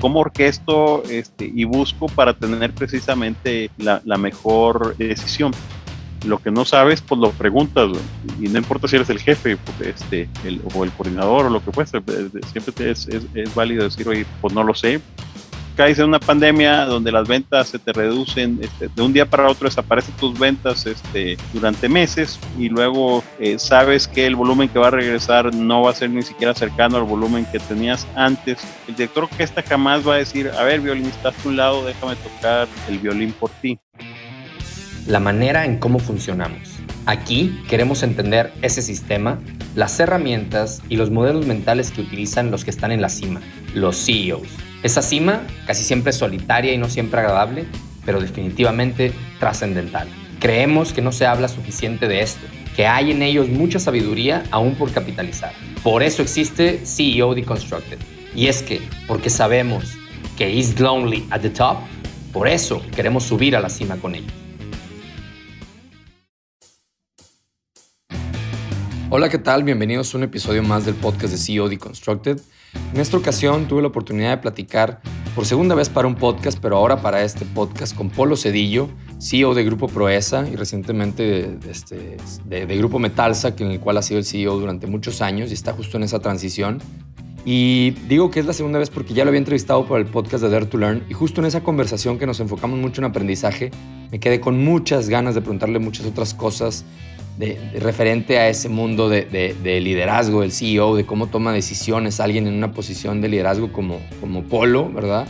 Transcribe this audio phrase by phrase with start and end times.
[0.00, 5.52] cómo orquesto este, y busco para tener precisamente la, mejor decisión
[6.26, 7.90] lo que no sabes, pues lo preguntas,
[8.40, 11.64] y no importa si eres el jefe pues, este, el, o el coordinador o lo
[11.64, 12.02] que fuese,
[12.52, 15.00] siempre es, es, es, válido decir, oye, pues no lo sé.
[15.78, 19.48] Caes en una pandemia donde las ventas se te reducen, este, de un día para
[19.48, 24.80] otro desaparecen tus ventas este, durante meses y luego eh, sabes que el volumen que
[24.80, 28.58] va a regresar no va a ser ni siquiera cercano al volumen que tenías antes.
[28.88, 32.66] El director orquesta jamás va a decir, a ver, violinista, a un lado, déjame tocar
[32.88, 33.78] el violín por ti
[35.06, 36.80] la manera en cómo funcionamos.
[37.06, 39.38] Aquí queremos entender ese sistema,
[39.76, 43.40] las herramientas y los modelos mentales que utilizan los que están en la cima,
[43.74, 44.67] los CEOs.
[44.80, 47.66] Esa cima casi siempre solitaria y no siempre agradable,
[48.06, 50.08] pero definitivamente trascendental.
[50.38, 52.46] Creemos que no se habla suficiente de esto,
[52.76, 55.52] que hay en ellos mucha sabiduría aún por capitalizar.
[55.82, 57.98] Por eso existe CEO Deconstructed.
[58.36, 59.94] Y es que, porque sabemos
[60.36, 61.78] que is lonely at the top,
[62.32, 64.32] por eso queremos subir a la cima con ellos.
[69.10, 69.64] Hola, ¿qué tal?
[69.64, 72.40] Bienvenidos a un episodio más del podcast de CEO Deconstructed.
[72.92, 75.00] En esta ocasión tuve la oportunidad de platicar
[75.34, 78.88] por segunda vez para un podcast, pero ahora para este podcast con Polo Cedillo,
[79.20, 84.02] CEO de Grupo Proesa y recientemente de, este, de, Grupo Metalsa, en el cual ha
[84.02, 86.78] sido el CEO durante muchos años y está justo en esa transición.
[87.44, 90.42] Y digo que es la segunda vez porque ya lo había entrevistado por el podcast
[90.42, 93.70] de Dare to Learn y justo en esa conversación que nos enfocamos mucho en aprendizaje,
[94.10, 96.84] me quedé con muchas ganas de preguntarle muchas otras cosas
[97.38, 102.54] de, referente a ese mundo de, liderazgo, del CEO, de cómo toma decisiones alguien en
[102.54, 105.26] una posición de liderazgo como, como Polo, ¿verdad?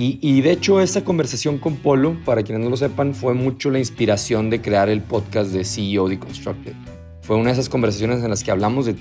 [0.00, 3.80] Y, de hecho esa conversación con Polo, para quienes no lo sepan, fue mucho la
[3.80, 6.74] inspiración de crear el podcast de CEO Deconstructed.
[7.22, 8.94] Fue una de esas conversaciones en las que hablamos de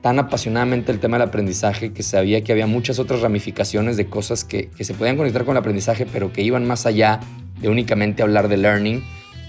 [0.00, 4.44] tan apasionadamente el tema del aprendizaje que sabía que había muchas otras ramificaciones de cosas
[4.44, 7.18] que se podían conectar con el aprendizaje, pero que iban más allá
[7.60, 9.02] de únicamente hablar de learning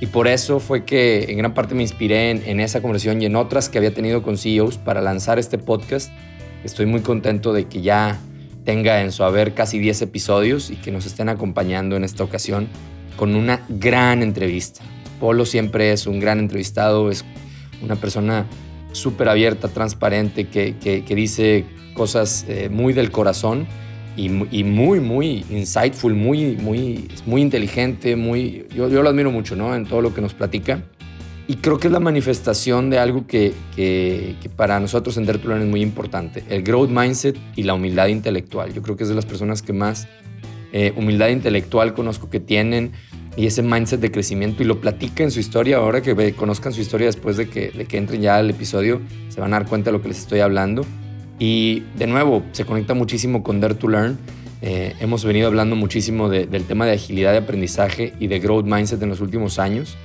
[0.06, 3.36] y por eso fue que en gran parte me inspiré en, esa conversación y en
[3.36, 6.12] otras que había tenido con CEOs para lanzar este podcast.
[6.64, 8.20] Estoy muy contento de que ya
[8.66, 12.68] tenga en su haber casi 10 episodios y que nos estén acompañando en esta ocasión
[13.16, 14.82] con una gran entrevista.
[15.20, 17.26] Polo siempre es un gran entrevistado, es
[17.82, 18.46] una persona
[18.92, 21.66] súper abierta, transparente, que, que, dice
[21.96, 23.66] cosas eh, muy del corazón
[24.16, 24.30] y,
[24.64, 29.76] muy, muy insightful, muy, muy, muy inteligente, muy, yo, yo, lo admiro mucho, ¿no?
[29.76, 30.84] En todo lo que nos platica.
[31.48, 35.66] Y creo que es la manifestación de algo que, que, para nosotros en Dare es
[35.66, 38.74] muy importante, el growth mindset y la humildad intelectual.
[38.74, 40.08] Yo creo que es de las personas que más
[40.72, 42.94] eh, humildad intelectual conozco que tienen
[43.38, 45.78] y ese mindset de crecimiento y lo platica en su historia.
[45.78, 49.40] Ahora que conozcan su historia después de que, de que entren ya al episodio, se
[49.40, 50.84] van a dar cuenta de lo que les estoy hablando.
[51.38, 54.18] Y de nuevo, se conecta muchísimo con Dare to Learn.
[54.62, 59.02] Eh, hemos venido hablando muchísimo del tema de agilidad de aprendizaje y de growth mindset
[59.02, 59.98] en los últimos años.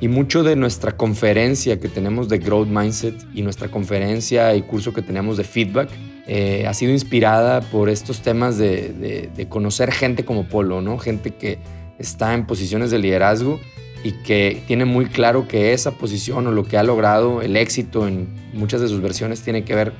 [0.00, 4.92] Y mucho de nuestra conferencia que tenemos de growth mindset y nuestra conferencia y curso
[4.92, 5.88] que tenemos de feedback
[6.26, 10.98] eh, ha sido inspirada por estos temas de, de, conocer gente como Polo, ¿no?
[10.98, 11.58] Gente que
[11.98, 13.60] está en posiciones de liderazgo
[14.02, 18.08] y que tiene muy claro que esa posición o lo que ha logrado, el éxito
[18.08, 19.92] en muchas de sus versiones tiene que ver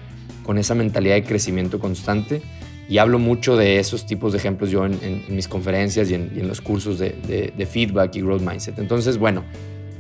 [0.45, 2.43] con esa mentalidad de crecimiento constante.
[2.89, 6.61] Y hablo mucho de esos tipos de ejemplos yo en, mis conferencias y en, los
[6.61, 8.79] cursos de, feedback y growth mindset.
[8.79, 9.43] Entonces, bueno,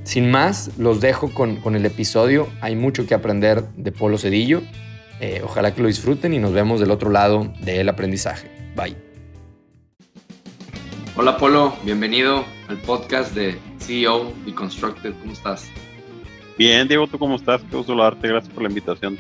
[0.04, 2.46] sin más, los dejo con, el episodio.
[2.60, 4.62] Hay mucho que aprender de Polo Cedillo.
[5.20, 8.50] Eh, ojalá que lo disfruten y nos vemos del otro lado del aprendizaje.
[8.76, 8.96] Bye.
[11.16, 15.14] Hola Polo, bienvenido al podcast de CEO Deconstructed.
[15.20, 15.70] ¿Cómo estás?
[16.58, 17.62] Bien, Diego, ¿tú cómo estás?
[17.62, 18.28] Qué gusto darte.
[18.28, 19.16] Gracias por la invitación.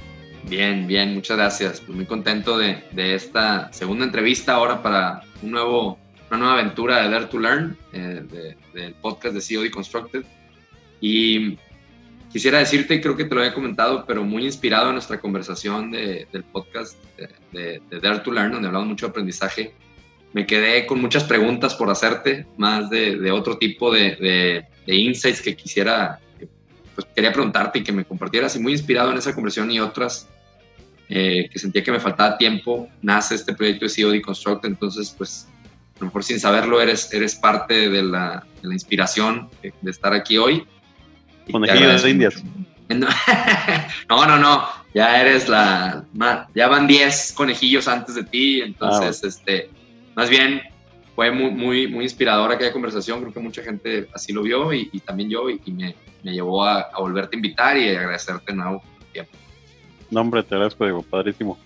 [0.48, 1.80] Bien, bien, muchas gracias.
[1.80, 5.98] Pues muy contento de, esta segunda entrevista ahora para un nuevo,
[6.30, 10.24] una nueva aventura de Dare to Learn, eh, del podcast de CEO Deconstructed.
[11.00, 11.58] Y
[12.30, 16.44] quisiera decirte, creo que te lo había comentado, pero muy inspirado en nuestra conversación del
[16.52, 16.98] podcast
[17.52, 19.74] de, Dare to Learn, donde hablamos mucho de aprendizaje.
[20.34, 26.20] Me quedé con muchas preguntas por hacerte, más de, otro tipo de, insights que quisiera,
[26.94, 28.56] pues quería preguntarte y que me compartieras.
[28.56, 30.28] Y muy inspirado en esa conversación y otras
[31.16, 35.46] eh, que sentía que me faltaba tiempo, nace este proyecto de CEO Deconstruct, entonces pues
[35.94, 40.12] a lo mejor sin saberlo eres, eres parte de la, de la inspiración de estar
[40.12, 40.66] aquí hoy.
[41.52, 42.42] Conejillos de indias.
[44.08, 46.04] No, no, no, ya eres la,
[46.52, 49.70] ya van 10 conejillos antes de ti, entonces, ah, este,
[50.16, 50.62] más bien
[51.14, 55.00] fue muy, muy, muy inspiradora aquella conversación, creo que mucha gente así lo vio y,
[55.06, 55.94] también yo, y, me,
[56.24, 58.82] me, llevó a, a, volverte a invitar y agradecerte de nuevo.
[60.10, 61.58] No, hombre, te agradezco, Diego, padrísimo.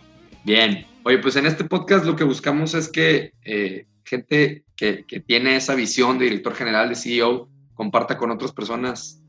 [0.44, 0.86] Bien.
[1.04, 5.56] Oye, pues en este podcast lo que buscamos es que eh, gente que, que, tiene
[5.56, 9.22] esa visión de director general, de CEO, comparta con otras personas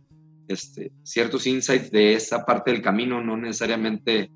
[0.47, 4.31] este, ciertos insights de esa parte del camino, no necesariamente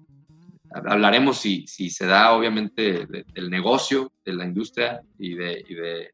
[0.70, 6.14] hablaremos si, si se da obviamente del negocio, de la industria y, de, y de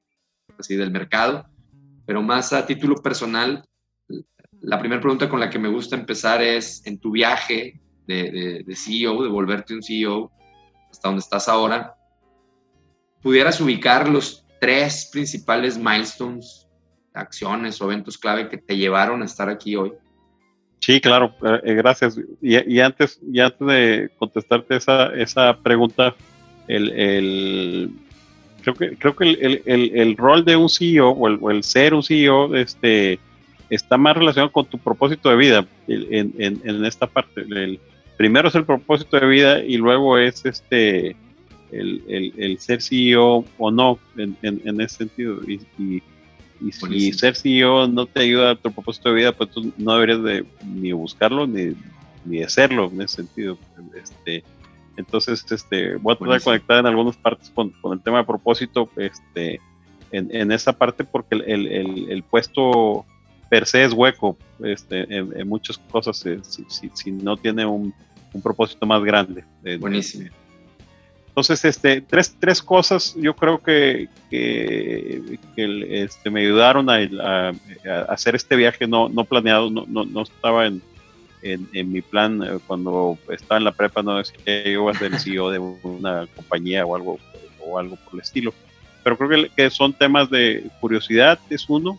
[0.58, 1.46] así, del mercado,
[2.06, 3.64] pero más a título personal,
[4.62, 7.80] la primera pregunta con la que me gusta empezar es en tu viaje
[8.18, 10.32] de, de, CEO, de volverte un CEO,
[10.90, 11.96] hasta donde estás ahora,
[13.22, 16.68] pudieras ubicar los tres principales milestones,
[17.14, 19.94] acciones o eventos clave que te llevaron a estar aquí hoy.
[20.80, 22.20] Sí, claro, eh, eh, gracias.
[22.42, 26.16] Y, antes, y antes de contestarte esa, esa pregunta,
[26.68, 27.92] el, el
[28.64, 32.56] creo que, creo que el, el, rol de un CEO o el, ser un CEO
[32.56, 33.20] este,
[33.70, 37.46] está más relacionado con tu propósito de vida en, en, en esta parte.
[38.20, 41.16] El, primero es el propósito de vida y luego es este
[41.72, 45.40] el, ser CEO o no en, en ese sentido.
[45.48, 46.04] Y, y,
[46.62, 49.94] y si ser CEO no te ayuda a tu propósito de vida, pues tú no
[49.94, 51.76] deberías de ni buscarlo ni,
[52.26, 53.58] ni hacerlo en ese sentido.
[53.96, 54.44] Este,
[54.98, 58.26] entonces, este, voy a tratar de conectar en algunas partes con, con, el tema de
[58.26, 59.62] propósito, este,
[60.12, 63.06] en, en esa parte, porque el, el, el, puesto
[63.50, 67.94] per se es hueco este, en, muchas cosas eh, si, si, si, no tiene un,
[68.34, 69.44] un propósito más grande.
[69.64, 70.30] Eh, Buenísimo.
[71.30, 75.40] Entonces, este, tres, tres cosas yo creo que, que,
[76.04, 77.54] este, me ayudaron a,
[78.10, 80.82] hacer este viaje no, no planeado, no, no, no estaba en,
[81.42, 84.96] en, mi plan eh, cuando estaba en la prepa, no decía que yo iba a
[84.96, 87.20] ser el CEO de una compañía o algo,
[87.66, 88.54] o algo por el estilo.
[89.04, 91.98] Pero creo que, que son temas de curiosidad, es uno.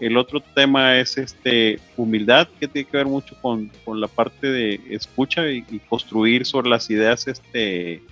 [0.00, 4.46] El otro tema es este humildad, que tiene que ver mucho con, con la parte
[4.46, 8.02] de escucha y, construir sobre las ideas este,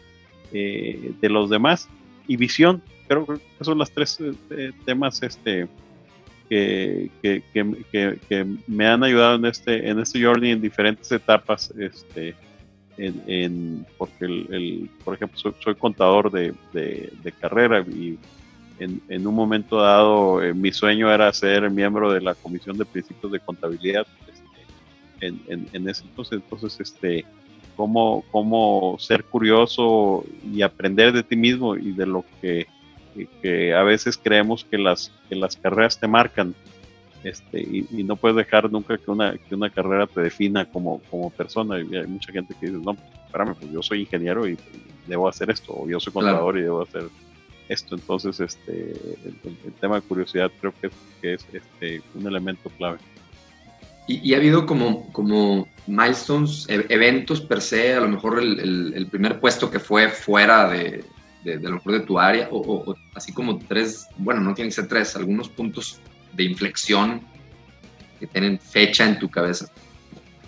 [0.53, 1.89] eh, de los demás
[2.27, 2.83] y visión.
[3.09, 4.19] Creo que son las tres
[4.51, 5.69] eh, temas este,
[6.49, 7.43] que, que,
[7.93, 11.73] que, me han ayudado en este, en este journey en diferentes etapas.
[11.79, 12.35] Este,
[12.99, 18.19] en, porque, el, por ejemplo, soy, contador de, de, carrera y
[18.79, 22.85] en, en, un momento dado eh, mi sueño era ser miembro de la Comisión de
[22.85, 24.07] Principios de Contabilidad.
[24.29, 27.25] Este, en, en, ese entonces, entonces este,
[27.77, 32.67] cómo, cómo ser curioso y aprender de ti mismo y de lo que,
[33.43, 36.55] que a veces creemos que las, que las carreras te marcan.
[37.23, 41.31] Este, y, no puedes dejar nunca que una, que una carrera te defina como, como
[41.31, 41.79] persona.
[41.81, 42.97] Y hay mucha gente que dice, no,
[43.27, 44.57] espérame, pues yo soy ingeniero y
[45.07, 47.26] debo hacer esto, o yo soy contador y debo hacer esto.
[47.69, 48.93] Entonces, este,
[49.25, 50.91] el, tema de curiosidad creo que,
[51.21, 52.99] que es este, un elemento clave.
[54.09, 59.07] Y, ha habido como, como milestones, e, eventos per se, a lo mejor el, el,
[59.09, 61.05] primer puesto que fue fuera de,
[61.43, 64.89] de, lo mejor de tu área, o, así como tres, bueno, no tienen que ser
[64.89, 66.01] tres, algunos puntos
[66.35, 67.21] de inflexión
[68.21, 69.67] que tienen fecha en tu cabeza.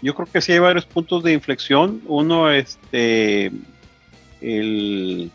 [0.02, 2.00] Yo creo que sí hay varios puntos de inflexión.
[2.06, 3.50] Uno, este,
[4.40, 5.32] el,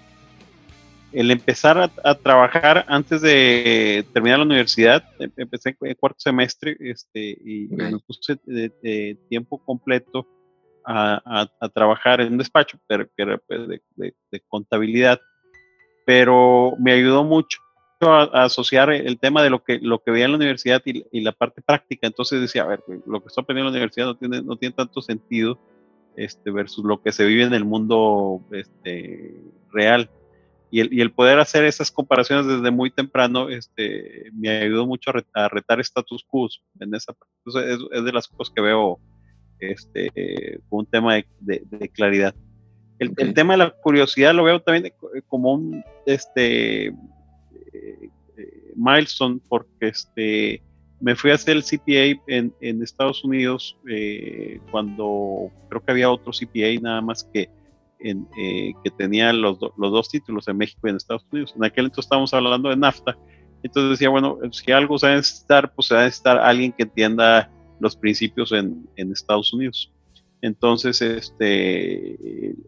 [1.14, 7.38] el empezar a, trabajar antes de terminar la universidad, em, empecé en cuarto semestre este,
[7.44, 10.28] y me puse de, tiempo completo
[10.86, 13.62] a, trabajar en un despacho pero, que era pues,
[13.96, 15.22] de, contabilidad,
[16.06, 17.60] pero me ayudó mucho
[18.02, 21.32] a, asociar el tema de lo que, lo que veía en la universidad y, la
[21.32, 22.08] parte práctica.
[22.08, 24.76] Entonces decía, a ver, lo que estoy aprendiendo en la universidad no tiene, no tiene
[24.76, 25.60] tanto sentido
[26.16, 29.36] este, versus lo que se vive en el mundo este,
[29.72, 30.10] real
[30.76, 35.80] y el, poder hacer esas comparaciones desde muy temprano este, me ayudó mucho a, retar
[35.80, 36.50] status quo
[36.80, 37.14] en esa
[37.46, 39.00] Entonces es, de las cosas que veo
[39.60, 42.34] este, un tema de, claridad.
[42.98, 44.92] El, tema de la curiosidad lo veo también
[45.28, 46.94] como un este, eh,
[48.38, 50.60] eh, milestone porque este,
[51.00, 56.10] me fui a hacer el CPA en, en Estados Unidos eh, cuando creo que había
[56.10, 57.48] otro CPA nada más que
[58.00, 61.54] eh, que tenía los, los, dos títulos en México y en Estados Unidos.
[61.56, 63.18] En aquel entonces estábamos hablando de NAFTA.
[63.64, 66.74] Entonces decía, bueno, si algo se va a necesitar, pues se va a necesitar alguien
[66.74, 69.92] que entienda los principios en, en Estados Unidos.
[70.42, 72.18] Entonces, este,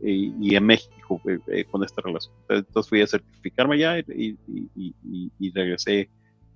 [0.02, 2.34] y, en México eh, eh, con esta relación.
[2.48, 6.10] Entonces fui a certificarme allá y, y, y regresé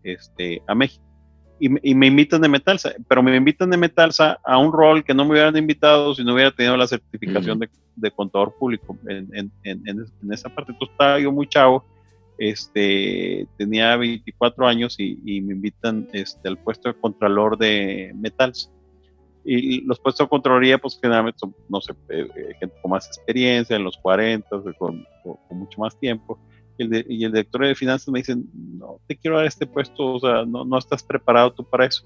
[0.03, 1.08] este, a México
[1.59, 5.25] y, me invitan de Metalsa, pero me invitan de Metalsa a un rol que no
[5.25, 9.51] me hubieran invitado si no hubiera tenido la certificación de, de, contador público en, en,
[9.63, 10.71] en, esa parte.
[10.71, 11.85] Entonces estaba yo muy chavo,
[12.37, 18.69] este, tenía 24 años y, me invitan este, al puesto de contralor de Metalsa.
[19.43, 23.07] y los puestos de Contraloría, pues generalmente son, no sé, eh, eh, gente con más
[23.07, 24.47] experiencia, en los 40,
[24.77, 25.05] con,
[25.51, 26.39] mucho más tiempo.
[26.79, 30.19] El, y el, director de finanzas me dice, no, te quiero dar este puesto, o
[30.19, 32.03] sea, no, no estás preparado tú para eso.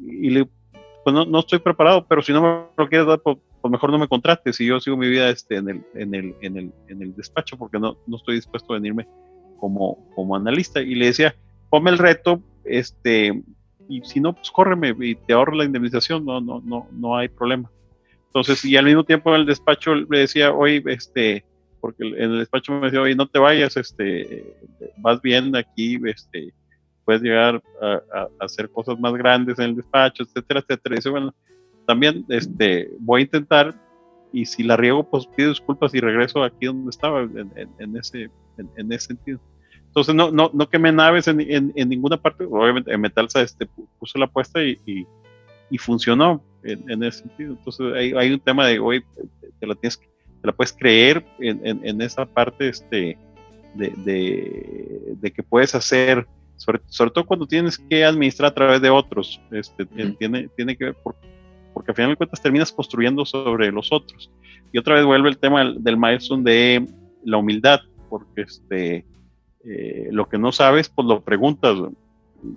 [0.00, 0.48] Y le
[1.08, 3.90] pues no, no estoy preparado, pero si no me lo quieres dar, pues, pues, mejor
[3.90, 6.72] no me contrates y yo sigo mi vida este, en, el, en, el, en, el,
[6.88, 9.08] en el despacho porque no, no estoy dispuesto a venirme
[9.58, 10.82] como, como analista.
[10.82, 11.34] Y le decía,
[11.70, 13.42] ponme el reto, este,
[13.88, 17.28] y si no, pues córreme y te ahorro la indemnización, no, no, no, no hay
[17.28, 17.70] problema.
[18.26, 21.44] Entonces, y al mismo tiempo en el despacho le decía, oye, este,
[21.80, 24.44] porque en el despacho me decía, oye, no te vayas, este,
[24.98, 26.52] vas bien aquí, este,
[27.04, 30.94] puedes llegar a, hacer cosas más grandes en el despacho, etcétera, etcétera.
[30.94, 31.34] Y dice, bueno,
[31.86, 33.74] también este, voy a intentar
[34.32, 38.30] y si la riego, pues pido disculpas y regreso aquí donde estaba, en, ese,
[38.76, 39.40] en, ese sentido.
[39.86, 42.44] Entonces, no, no, no quemé naves en, en, ninguna parte.
[42.44, 43.66] Obviamente, en Metalsa este,
[43.98, 44.78] puso la apuesta y,
[45.70, 47.54] y, funcionó en, ese sentido.
[47.54, 49.02] Entonces, hay, hay un tema de, hoy
[49.58, 49.98] te la tienes,
[50.40, 53.18] te la puedes creer en, esa parte este,
[53.74, 56.26] de, de, de, que puedes hacer,
[56.56, 59.40] sobre, sobre, todo cuando tienes que administrar a través de otros.
[59.50, 59.86] Este,
[60.18, 64.30] tiene, tiene que ver, porque al final de cuentas terminas construyendo sobre los otros.
[64.72, 66.86] Y otra vez vuelve el tema del, milestone de
[67.24, 69.06] la humildad, porque este,
[69.64, 71.76] eh, lo que no sabes, pues lo preguntas,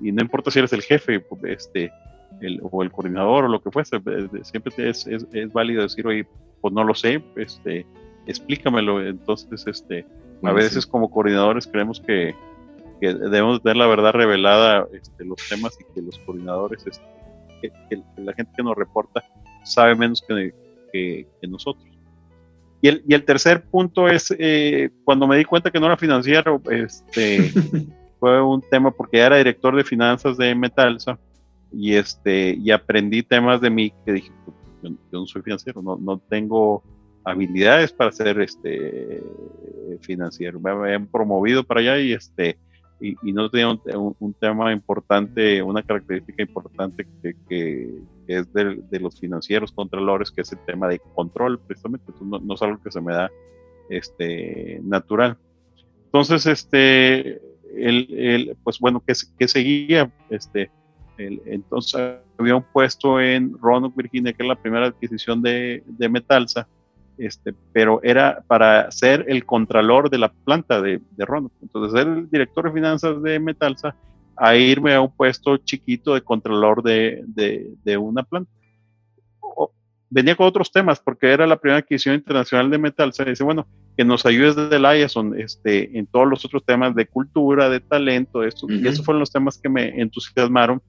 [0.03, 1.91] y no importa si eres el jefe pues, este,
[2.61, 6.25] o el coordinador o lo que fuese, eh, siempre es, es, es, válido decir, oye,
[6.59, 7.85] pues no lo sé, este,
[8.25, 9.05] explícamelo.
[9.05, 10.05] Entonces, este,
[10.43, 12.35] a veces como coordinadores creemos que,
[12.99, 17.05] que debemos tener la verdad revelada, este, los temas y que los coordinadores este,
[17.61, 19.23] que, la gente que nos reporta
[19.63, 20.53] sabe menos que,
[20.91, 21.85] que, nosotros.
[22.81, 25.97] Y el, y el, tercer punto es, eh, cuando me di cuenta que no era
[25.97, 27.51] financiero, este,
[28.19, 31.19] fue un tema porque ya era director de finanzas de Metalsa
[31.71, 35.97] y, este, y aprendí temas de mí que dije, pues, yo, no soy financiero, no,
[35.97, 36.83] no tengo
[37.23, 39.23] habilidades para ser este,
[40.01, 40.59] financiero.
[40.59, 42.57] Me habían promovido para allá y este,
[42.99, 47.07] y, no tenía un, tema importante, una característica importante
[47.47, 47.89] que,
[48.27, 52.13] es de, los financieros, contralores, que es el tema de control, precisamente.
[52.21, 53.31] no, es algo que se me da
[53.89, 55.37] este, natural.
[56.05, 57.41] Entonces, este,
[57.75, 60.69] el, pues bueno, que, seguía, este,
[61.45, 66.67] entonces había un puesto en Roanoke, Virginia, que es la primera adquisición de, de Metalsa,
[67.17, 71.53] este, pero era para ser el contralor de la planta de, de Roanoke.
[71.61, 73.95] Entonces, ser el director de finanzas de Metalsa
[74.35, 78.49] a irme a un puesto chiquito de contralor de, de, una planta.
[80.09, 83.21] venía con otros temas, porque era la primera adquisición internacional de Metalsa.
[83.21, 86.95] Y dice, bueno, que nos ayudes desde el IASON este, en todos los otros temas
[86.95, 90.81] de cultura, de talento, esto, y esos fueron los temas que me entusiasmaron.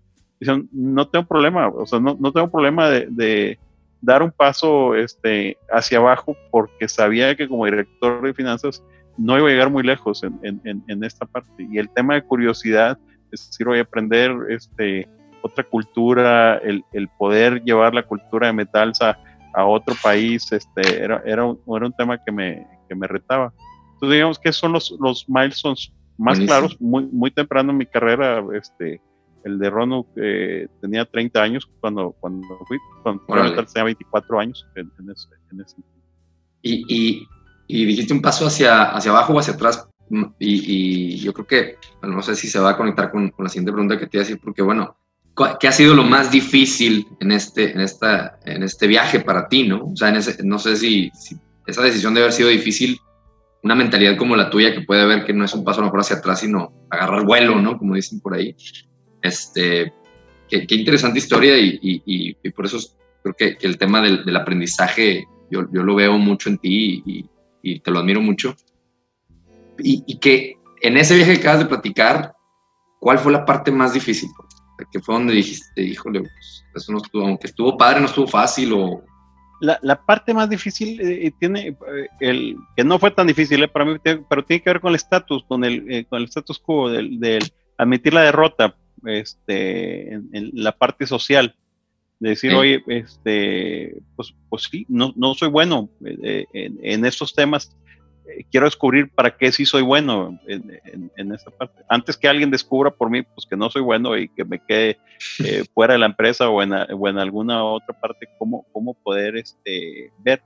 [0.42, 3.58] Dicen, no tengo problema, o sea, no, no tengo problema de
[4.02, 8.82] dar un paso este, hacia abajo porque sabía que como director de finanzas
[9.16, 11.66] no iba a llegar muy lejos en, en, en esta parte.
[11.70, 12.98] Y el tema de curiosidad,
[13.30, 15.08] es decir, voy a aprender este,
[15.42, 19.16] otra cultura, el, el poder llevar la cultura de Metalsa
[19.54, 23.52] a otro país, este, era, era, un, era un tema que me, que me retaba.
[23.94, 28.42] Entonces, digamos que son los, los milestones más claros, muy, muy temprano en mi carrera,
[28.54, 29.00] este,
[29.44, 34.90] el de Rono eh, tenía 30 años cuando, cuando fui, cuando tenía 24 años en,
[35.10, 35.76] ese,
[36.62, 37.28] Y, y,
[37.66, 39.88] y, dijiste un paso hacia, hacia abajo o hacia atrás.
[40.10, 43.44] Mm, y, y yo creo que, no sé si se va a conectar con, con,
[43.44, 44.96] la siguiente pregunta que te iba a decir, porque bueno,
[45.58, 49.66] ¿qué ha sido lo más difícil en este, en esta, en este viaje para ti,
[49.66, 49.86] no?
[49.86, 52.98] O sea, en ese, no sé si, si esa decisión debe haber sido difícil
[53.62, 55.86] una mentalidad como la tuya que puede ver que no es un paso a lo
[55.86, 57.78] mejor hacia atrás, sino agarrar vuelo, ¿no?
[57.78, 58.56] Como dicen por ahí.
[59.22, 59.92] Este,
[60.48, 62.78] qué, interesante historia y, por eso
[63.22, 67.02] creo que, el tema del, aprendizaje yo, lo veo mucho en ti
[67.62, 68.54] y, te lo admiro mucho.
[69.78, 72.34] Y, que en ese viaje que acabas de platicar,
[73.00, 74.28] ¿cuál fue la parte más difícil?
[74.90, 78.72] Que fue donde dijiste, híjole, pues, eso no estuvo, aunque estuvo padre, no estuvo fácil
[78.72, 79.02] o...
[79.60, 83.84] La, parte más difícil eh, tiene, eh, el, que no fue tan difícil eh, para
[83.84, 87.20] mí, pero tiene que ver con el estatus, con el, con el status quo, del,
[87.20, 87.44] del
[87.78, 88.74] admitir la derrota,
[89.06, 91.54] este, en, la parte social.
[92.20, 97.34] De decir, oye, este, pues, pues sí, no, no soy bueno eh, en, en, estos
[97.34, 97.76] temas.
[98.28, 100.80] Eh, quiero descubrir para qué sí soy bueno en,
[101.16, 101.82] en, esta parte.
[101.88, 104.98] Antes que alguien descubra por mí, pues que no soy bueno y que me quede
[105.44, 109.36] eh, fuera de la empresa o en, o en alguna otra parte, cómo, cómo poder
[109.36, 110.44] este, ver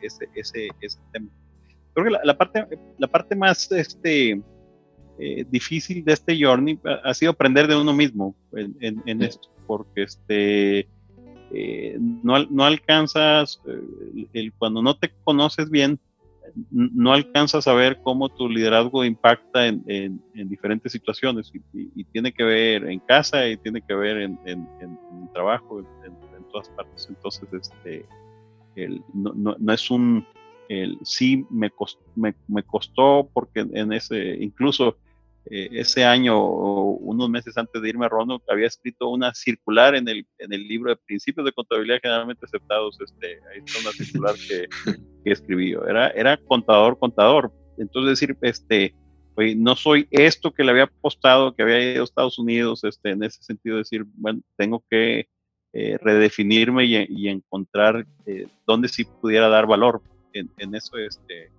[0.00, 1.28] ese, ese, ese tema.
[1.92, 4.40] Creo que la, la, parte, la parte más este,
[5.18, 10.88] eh, difícil de este journey ha sido aprender de uno mismo en, esto, porque este,
[11.52, 16.00] eh, no, no, alcanzas, eh, el, cuando no te conoces bien,
[16.70, 22.44] no alcanzas a ver cómo tu liderazgo impacta en, en, diferentes situaciones y, tiene que
[22.44, 24.68] ver en casa y tiene que ver en, en
[25.32, 26.12] trabajo, en,
[26.52, 27.06] todas partes.
[27.08, 28.06] Entonces, este,
[28.76, 30.26] el, no, no, no, es un,
[30.68, 34.96] el, sí me costó, me, costó porque en ese, incluso
[35.50, 40.08] eh, ese año unos meses antes de irme a Rondo había escrito una circular en
[40.08, 44.34] el, en el libro de principios de contabilidad generalmente aceptados, este, ahí está una circular
[44.36, 44.68] que,
[45.24, 48.94] escribí era, era contador, contador, entonces decir, este,
[49.56, 53.22] no soy esto que le había apostado, que había ido a Estados Unidos, este, en
[53.22, 55.26] ese sentido decir, bueno, tengo que
[55.72, 60.02] eh, redefinirme y, encontrar eh, dónde sí pudiera dar valor.
[60.32, 61.50] En, en eso este,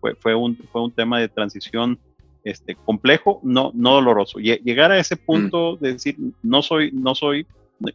[0.00, 1.98] fue, fue, un, fue un tema de transición
[2.44, 4.38] este, complejo, no, no doloroso.
[4.38, 7.46] Llegar a ese punto de decir, no soy, no soy,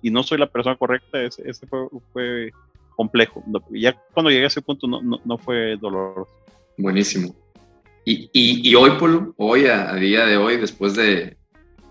[0.02, 2.52] y no soy la persona correcta, ese, fue, fue,
[2.96, 3.44] complejo.
[3.72, 6.32] Ya cuando llegué a ese punto no, no, fue doloroso.
[6.78, 7.36] Buenísimo.
[8.06, 11.38] Y, y, y hoy, Polo, hoy, a, día de hoy, después de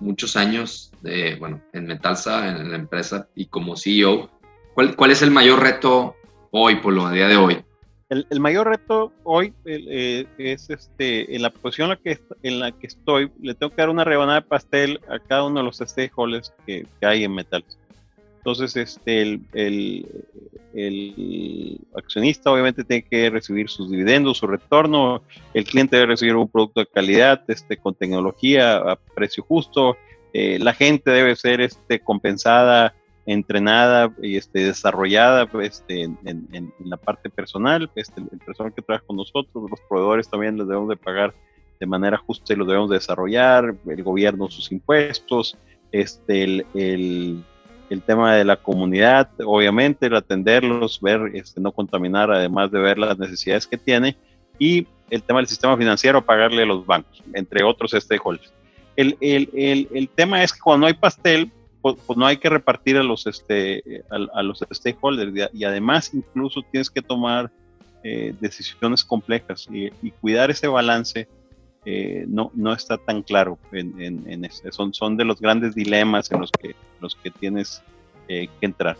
[0.00, 4.30] muchos años de, bueno, en Metalsa, en la empresa y como CEO,
[4.74, 6.16] ¿cuál, cuál es el mayor reto
[6.50, 7.65] hoy, Polo, a día de hoy?
[8.08, 12.72] El, mayor reto hoy eh, es este, en la posición en la, que, en la
[12.72, 15.78] que estoy, le tengo que dar una rebanada de pastel a cada uno de los
[15.78, 17.64] stakeholders que, que hay en Metal.
[18.38, 20.06] Entonces, este, el, el,
[20.74, 26.48] el, accionista obviamente tiene que recibir sus dividendos, su retorno, el cliente debe recibir un
[26.48, 29.96] producto de calidad, este, con tecnología a precio justo,
[30.32, 32.94] eh, la gente debe ser este, compensada
[33.26, 39.04] entrenada y este, desarrollada este, en, en, la parte personal, este, el personal que trabaja
[39.04, 41.34] con nosotros, los proveedores también les debemos de pagar
[41.78, 45.58] de manera justa y los debemos de desarrollar, el gobierno sus impuestos,
[45.90, 47.44] este, el, el,
[47.90, 52.96] el tema de la comunidad, obviamente, el atenderlos, ver, este, no contaminar, además de ver
[52.96, 54.16] las necesidades que tiene,
[54.58, 58.52] y el tema del sistema financiero, pagarle a los bancos, entre otros stakeholders.
[58.94, 61.52] El, el, el, el tema es que cuando hay pastel,
[61.86, 66.62] pues, pues, no hay que repartir a los, este, a, los stakeholders y, además incluso
[66.62, 67.52] tienes que tomar
[68.02, 71.28] eh, decisiones complejas y, cuidar ese balance
[71.84, 74.50] eh, no, no está tan claro en.
[74.72, 77.80] Son, son de los grandes dilemas en los que, los que tienes
[78.26, 78.96] eh, que entrar.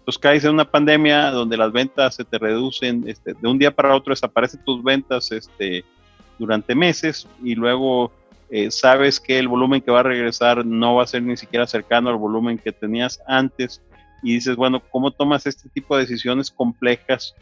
[0.00, 3.70] Entonces caes en una pandemia donde las ventas se te reducen, este, de un día
[3.70, 5.86] para otro desaparecen tus ventas este,
[6.38, 8.12] durante meses y luego
[8.52, 11.68] eh, sabes que el volumen que va a regresar no va a ser ni siquiera
[11.68, 13.80] cercano al volumen que tenías antes
[14.24, 17.34] y dices, bueno, ¿cómo tomas este tipo de decisiones complejas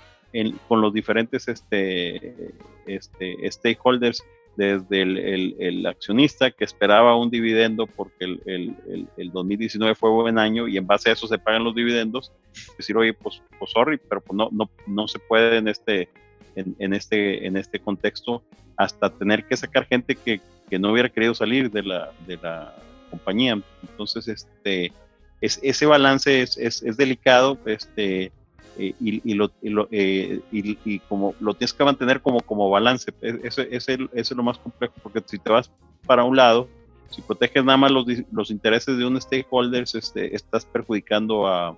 [0.68, 2.52] con los diferentes este,
[2.86, 4.22] este, stakeholders?
[4.56, 8.76] Desde el, accionista que esperaba un dividendo porque el,
[9.16, 12.32] el, 2019 fue buen año y en base a eso se pagan los dividendos,
[12.76, 16.08] decir, oye, pues, pues sorry, pero pues no, no, no se puede en este,
[16.56, 18.42] en, en, este, en este contexto
[18.76, 22.74] hasta tener que sacar gente que, que no hubiera querido salir de la, de la
[23.10, 23.60] compañía.
[23.82, 24.92] Entonces, este,
[25.40, 28.32] es, ese balance es, es, es delicado este,
[28.78, 32.70] eh, y, y, lo, y, lo, eh, y, como lo tienes que mantener como, como
[32.70, 33.12] balance.
[33.20, 35.70] Eso, es eso es lo más complejo, porque si te vas
[36.06, 36.68] para un lado,
[37.10, 41.76] si proteges nada más los, los intereses de un stakeholder, este, estás perjudicando a,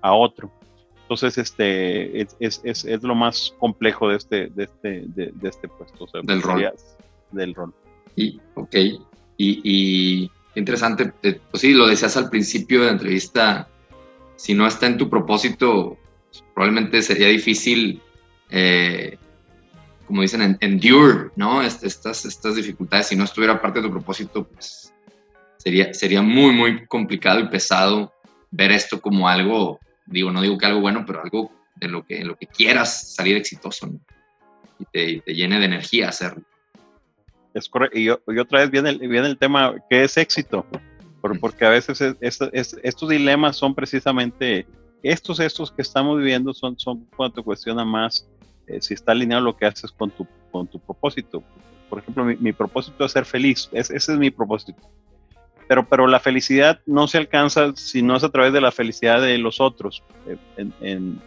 [0.00, 0.50] a otro.
[1.02, 5.48] Entonces, este es, es, es, es, lo más complejo de este, de este, de, de
[5.48, 6.06] este puesto.
[6.22, 6.72] del rol.
[7.30, 7.72] Del rol.
[8.14, 8.76] Y, ok,
[9.36, 13.68] y, interesante, eh, pues sí, lo decías al principio de la entrevista,
[14.36, 15.98] si no está en tu propósito,
[16.54, 18.00] probablemente sería difícil,
[18.50, 19.18] eh,
[20.06, 21.62] como dicen, endure, ¿no?
[21.62, 24.94] Estas, estas dificultades, si no estuviera parte de tu propósito, pues
[25.58, 28.12] sería, sería muy, muy complicado y pesado
[28.50, 32.24] ver esto como algo, digo, no digo que algo bueno, pero algo de lo que,
[32.24, 34.00] lo que quieras salir exitoso, ¿no?
[34.78, 36.42] y, te, y te llene de energía hacerlo.
[37.56, 37.98] Es correcto.
[37.98, 40.66] Y, otra vez viene el, viene el tema, ¿qué es éxito?
[41.40, 44.64] porque a veces estos dilemas son precisamente,
[45.02, 48.28] estos, estos que estamos viviendo son, son cuando te cuestiona más
[48.68, 51.42] eh, si está alineado lo que haces con tu, con tu propósito.
[51.90, 54.80] Por ejemplo, mi, propósito es ser feliz, ese es mi propósito.
[55.66, 59.20] Pero, pero la felicidad no se alcanza si no es a través de la felicidad
[59.20, 60.04] de los otros.
[60.28, 61.20] Eh, en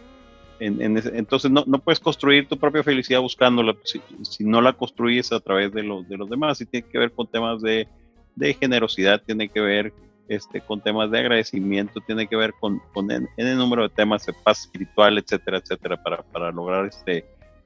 [0.60, 5.40] entonces no, no, puedes construir tu propia felicidad buscándola si, si, no la construyes a
[5.40, 6.60] través de, los de los demás.
[6.60, 7.88] Y tiene que ver con temas de,
[8.36, 9.92] de generosidad, tiene que ver
[10.28, 14.26] este, con temas de agradecimiento, tiene que ver con, con en, el número de temas
[14.26, 17.24] de paz espiritual, etcétera, etcétera, para, para lograr este,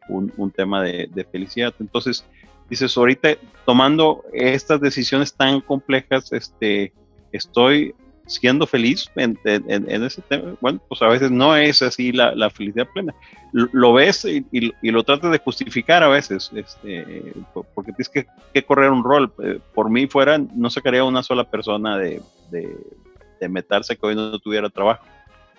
[0.08, 1.74] un, un tema de, de, felicidad.
[1.80, 2.24] Entonces,
[2.70, 3.30] dices, ahorita
[3.66, 6.92] tomando estas decisiones tan complejas, este,
[7.32, 7.94] estoy
[8.26, 10.54] siendo feliz en, ese tema.
[10.60, 13.14] Bueno, pues a veces no es así la, felicidad plena.
[13.52, 17.32] Lo, ves y, lo tratas de justificar a veces, este,
[17.74, 18.08] porque tienes
[18.52, 19.32] que, correr un rol.
[19.42, 24.38] Eh, por mí fuera, no sacaría una sola persona de, de, meterse que hoy no
[24.38, 25.04] tuviera trabajo.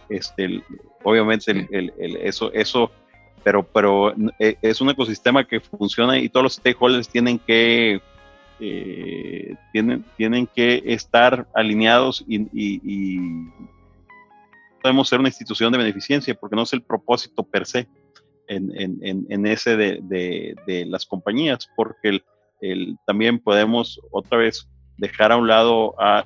[0.09, 0.63] Este,
[1.03, 1.67] obviamente
[2.23, 2.91] eso, eso,
[3.43, 8.01] pero, pero eh, es un ecosistema que funciona y todos los stakeholders tienen que
[8.59, 13.49] eh, tienen, tienen que estar alineados y,
[14.81, 17.87] podemos ser una institución de beneficencia porque no es el propósito per se
[18.47, 22.21] en, ese de, las compañías, porque
[22.61, 26.25] el, también podemos otra vez dejar a un lado a,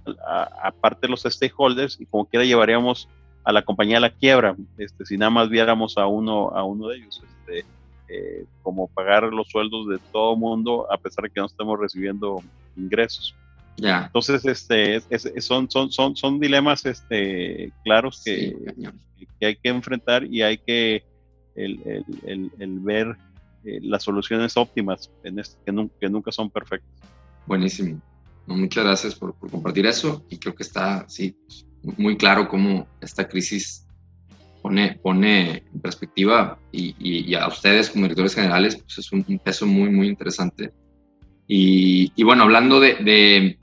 [0.81, 3.07] parte de los stakeholders y como quiera llevaríamos
[3.45, 6.89] a la compañía a la quiebra, este, si nada más viéramos a uno, a uno
[6.89, 7.23] de ellos.
[7.25, 7.65] Este,
[8.09, 12.41] eh, como pagar los sueldos de todo mundo a pesar de que no estemos recibiendo
[12.75, 13.35] ingresos.
[13.77, 14.05] Ya.
[14.07, 15.01] Entonces, este,
[15.41, 18.55] son, son, son, son dilemas este, claros que,
[19.39, 21.03] que, hay que enfrentar y hay que
[21.55, 23.15] el, el, el, ver
[23.63, 26.89] eh, las soluciones óptimas en este, que, nunca, que, nunca, son perfectas.
[27.45, 28.01] Buenísimo.
[28.47, 31.37] muchas gracias por, por, compartir eso y creo que está sí,
[31.97, 33.85] muy claro cómo esta crisis
[34.61, 39.89] pone, pone en perspectiva y, a ustedes como directores generales, pues es un, peso muy,
[39.89, 40.71] muy interesante.
[41.47, 43.57] Y, bueno, hablando de,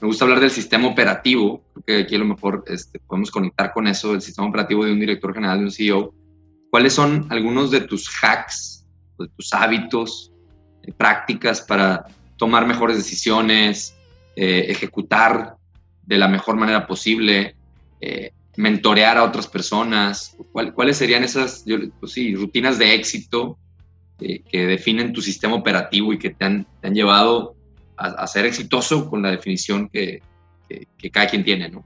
[0.00, 3.72] me gusta hablar del sistema operativo, creo que aquí a lo mejor este, podemos conectar
[3.72, 6.14] con eso, el sistema operativo de un director general, de un CEO.
[6.70, 8.86] ¿Cuáles son algunos de tus hacks,
[9.18, 10.32] de tus hábitos,
[10.84, 13.96] eh, prácticas para tomar mejores decisiones,
[14.36, 15.56] eh, ejecutar
[16.04, 17.56] de la mejor manera posible?
[18.00, 20.36] Eh, mentorear a otras personas?
[20.52, 21.64] ¿Cuáles serían esas
[22.00, 23.58] pues rutinas de éxito
[24.20, 27.56] eh, que definen tu sistema operativo y que te han, llevado
[27.96, 30.22] a, ser exitoso con la definición que,
[31.12, 31.68] cada quien tiene?
[31.68, 31.84] ¿no?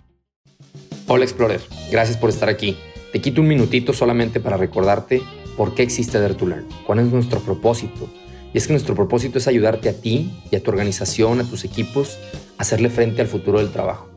[1.06, 2.76] Hola Explorer, gracias por estar aquí.
[3.12, 5.22] Te quito un minutito solamente para recordarte
[5.56, 8.12] por qué existe Dare to Learn, cuál es nuestro propósito.
[8.52, 11.64] Y es que nuestro propósito es ayudarte a ti y a tu organización, a tus
[11.64, 12.18] equipos,
[12.58, 14.08] a hacerle frente al futuro del trabajo.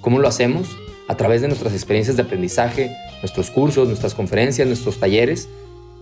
[0.00, 0.76] ¿Cómo lo hacemos?
[1.08, 5.48] A través de nuestras experiencias de aprendizaje, nuestros cursos, nuestras conferencias, nuestros talleres,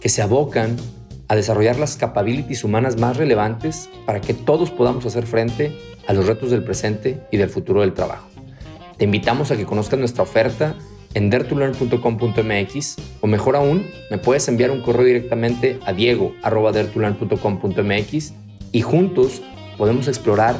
[0.00, 0.76] que se abocan
[1.28, 5.72] a desarrollar las capabilities humanas más relevantes para que todos podamos hacer frente
[6.06, 8.28] a los retos del presente y del futuro del trabajo.
[8.98, 10.74] Te invitamos a que conozcas nuestra oferta
[11.14, 18.34] en dertulearn.com.mx o mejor aún, me puedes enviar un correo directamente a diego.dertulearn.com.mx
[18.72, 19.40] y juntos
[19.78, 20.56] podemos explorar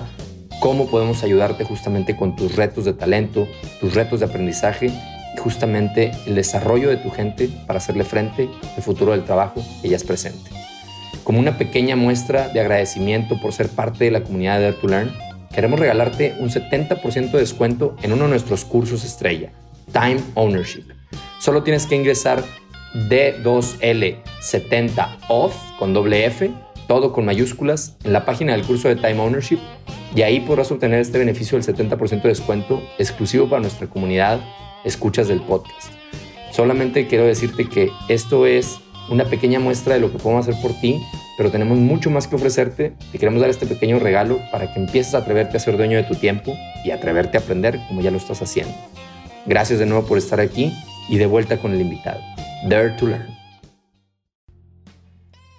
[0.60, 3.48] cómo podemos ayudarte justamente con tus retos de talento,
[3.80, 4.92] tus retos de aprendizaje
[5.34, 9.88] y justamente el desarrollo de tu gente para hacerle frente al futuro del trabajo que
[9.88, 10.50] ya es presente.
[11.24, 14.88] Como una pequeña muestra de agradecimiento por ser parte de la comunidad de Dare to
[14.88, 15.12] Learn,
[15.52, 19.52] queremos regalarte un 70% de descuento en uno de nuestros cursos estrella,
[19.92, 20.84] Time Ownership.
[21.40, 22.44] Solo tienes que ingresar
[22.94, 26.50] D2L70 OFF con doble F,
[26.86, 29.58] todo con mayúsculas, en la página del curso de Time Ownership
[30.14, 34.40] y ahí podrás obtener este beneficio del 70% de descuento exclusivo para nuestra comunidad
[34.84, 35.92] escuchas del podcast.
[36.52, 38.78] Solamente quiero decirte que esto es
[39.10, 41.00] una pequeña muestra de lo que podemos hacer por ti,
[41.36, 42.92] pero tenemos mucho más que ofrecerte.
[43.12, 46.04] Te queremos dar este pequeño regalo para que empieces a atreverte a ser dueño de
[46.04, 48.74] tu tiempo y atreverte a aprender como ya lo estás haciendo.
[49.44, 50.72] Gracias de nuevo por estar aquí
[51.08, 52.20] y de vuelta con el invitado.
[52.68, 53.35] Dare to Learn.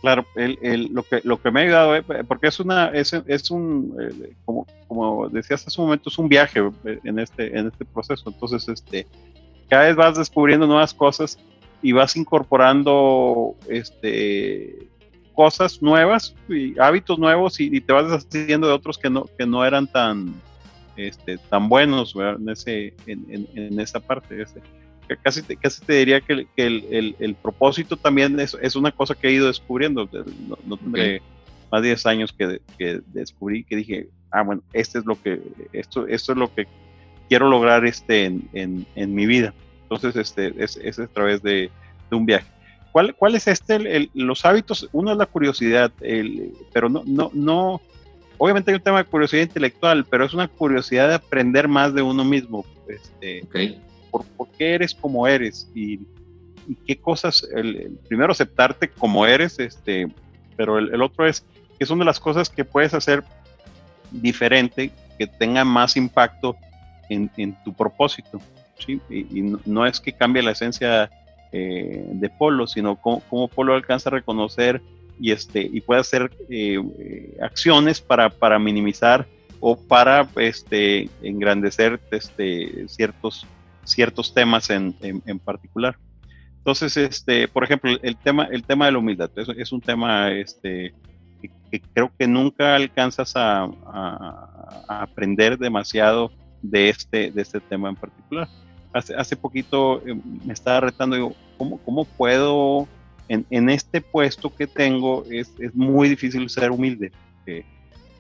[0.02, 3.96] Claro, lo, que, lo que me ha ayudado, eh, porque es una, es, es un,
[4.00, 7.84] eh, como, como decías hace un momento, es un viaje eh, en este, en este
[7.84, 8.30] proceso.
[8.30, 9.08] Entonces, este,
[9.68, 11.40] cada vez vas descubriendo nuevas cosas
[11.82, 14.88] y vas incorporando este,
[15.34, 19.66] cosas nuevas y hábitos nuevos y, te vas deshaciendo de otros que no, que no
[19.66, 20.34] eran tan,
[20.96, 24.44] este, tan buenos en, ese, en, en, esa parte.
[24.44, 24.62] Ese
[25.16, 29.16] casi te, casi te diría que, el, el, el, propósito también es, es, una cosa
[29.16, 30.10] que he ido descubriendo.
[30.48, 31.22] No, no tendré
[31.72, 35.42] más de 10 años que, que, descubrí que dije, ah, bueno, este es lo que,
[35.72, 36.68] esto, esto es lo que
[37.30, 39.54] quiero lograr este en, en, en mi vida.
[39.84, 41.72] Entonces, este, es, es a través de,
[42.10, 42.48] de un viaje.
[42.92, 44.10] ¿Cuál, ¿Cuál, es este?
[44.14, 45.92] los hábitos, uno es la curiosidad,
[46.74, 47.82] pero no, no, no,
[48.38, 52.02] obviamente hay un tema de curiosidad intelectual, pero es una curiosidad de aprender más de
[52.02, 52.66] uno mismo.
[52.88, 53.80] Este, okay
[54.26, 56.00] por, qué eres como eres y,
[56.86, 60.08] qué cosas, el, primero aceptarte como eres, este,
[60.58, 61.46] pero el, otro es
[61.80, 63.24] que son de las cosas que puedes hacer
[64.12, 66.58] diferente, que tenga más impacto
[67.10, 67.30] en,
[67.64, 68.42] tu propósito.
[68.80, 69.00] ¿sí?
[69.10, 71.10] Y, no, es que cambie la esencia
[71.54, 74.82] eh, de Polo, sino cómo, Polo alcanza a reconocer
[75.20, 79.26] y, este, y puede hacer eh, eh, acciones para, para minimizar
[79.60, 83.46] o para este, engrandecer este, ciertos
[83.88, 85.98] ciertos temas en, en, particular.
[86.58, 90.32] Entonces, este, por ejemplo, el tema, el tema de la humildad es, es un tema
[90.32, 90.94] este,
[91.72, 93.70] que, creo que nunca alcanzas a,
[94.88, 98.48] aprender demasiado de este, de este tema en particular.
[98.94, 102.88] Hace, hace poquito eh, me estaba retando, digo, ¿cómo, cómo puedo,
[103.30, 107.12] en, en, este puesto que tengo, es, es muy difícil ser humilde,
[107.46, 107.64] eh,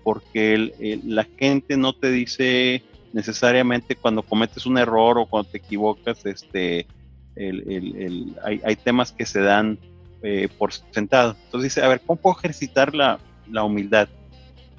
[0.03, 6.25] porque la gente no te dice necesariamente cuando cometes un error o cuando te equivocas,
[6.25, 6.87] este,
[7.35, 9.77] el, el, hay, hay, temas que se dan
[10.23, 11.35] eh, por sentado.
[11.45, 14.09] Entonces dice, a ver, ¿cómo puedo ejercitar la, la humildad?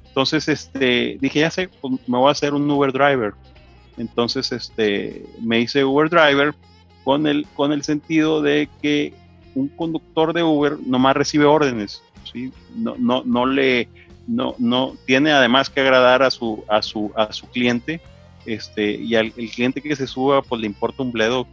[0.07, 3.35] Entonces, este, dije, ya sé, pues, me voy a hacer un Uber driver.
[3.97, 6.55] Entonces, este, me hice Uber driver
[7.05, 9.15] con el, con el sentido de que
[9.55, 12.53] un conductor de Uber nomás recibe órdenes, ¿sí?
[12.75, 13.89] No, no, no le,
[14.27, 18.01] no, no, tiene además que agradar a su, a su, a su cliente,
[18.49, 21.47] este, y al el cliente que se suba, pues le importa un bledo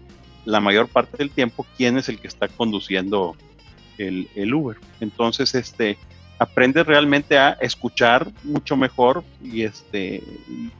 [0.45, 3.36] la mayor parte del tiempo quién es el que está conduciendo
[3.97, 4.77] el, el Uber.
[5.01, 5.97] Entonces, este,
[6.39, 10.23] aprendes realmente a escuchar mucho mejor y, este,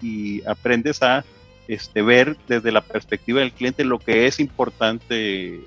[0.02, 1.26] y, aprendes a
[1.68, 5.62] este, ver desde la perspectiva del cliente lo que es importante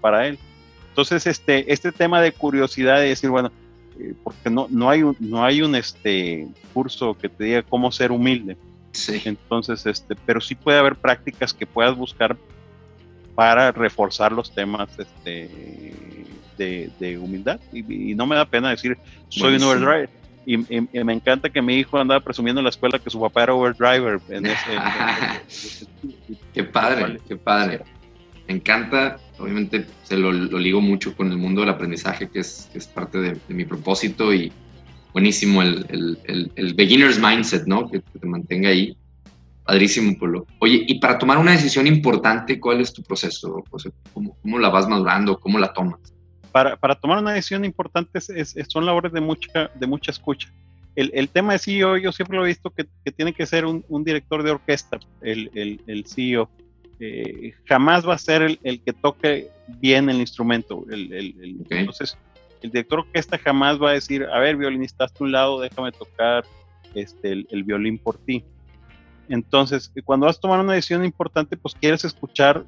[0.00, 0.38] para él.
[0.88, 3.50] Entonces, este, este tema de curiosidad de decir, bueno,
[3.98, 7.92] eh, porque no, no hay un, no hay un este, curso que te diga cómo
[7.92, 8.56] ser humilde.
[8.94, 9.20] Sí.
[9.24, 12.36] Entonces, este, pero sí puede haber prácticas que puedas buscar
[13.34, 15.50] para reforzar los temas este,
[16.56, 17.60] de, humildad.
[17.72, 18.96] Y, no me da pena decir,
[19.28, 20.08] soy un overdriver.
[20.46, 23.54] Y, me encanta que mi hijo andaba presumiendo en la escuela que su papá era
[23.54, 24.20] overdriver.
[24.28, 24.78] En ese,
[26.54, 27.82] qué padre, qué padre.
[28.46, 32.86] Me encanta, obviamente se lo, ligo mucho con el mundo del aprendizaje, que es, es
[32.86, 34.52] parte de, mi propósito y
[35.14, 37.90] buenísimo el, el, el, beginner's mindset, ¿no?
[37.90, 38.94] Que, te mantenga ahí.
[39.64, 40.46] Padrísimo, Polo.
[40.58, 43.90] Oye, y para tomar una decisión importante, ¿cuál es tu proceso, José?
[44.12, 45.40] ¿Cómo, cómo la vas madurando?
[45.40, 46.14] ¿Cómo la tomas?
[46.54, 50.52] para, para tomar una decisión importante es, son labores de mucha, de mucha escucha.
[50.94, 53.64] El, el, tema de CEO, yo siempre lo he visto que, que tiene que ser
[53.64, 56.48] un, un, director de orquesta, el, el, el CEO.
[57.00, 59.48] Eh, jamás va a ser el, el, que toque
[59.80, 60.84] bien el instrumento.
[60.88, 62.16] Entonces,
[62.62, 65.92] el director de orquesta jamás va a decir, a ver, violinista, hasta un lado, déjame
[65.92, 66.44] tocar
[66.94, 68.44] este, el, violín por ti.
[69.28, 72.64] Entonces, cuando vas a tomar una decisión importante, pues quieres escuchar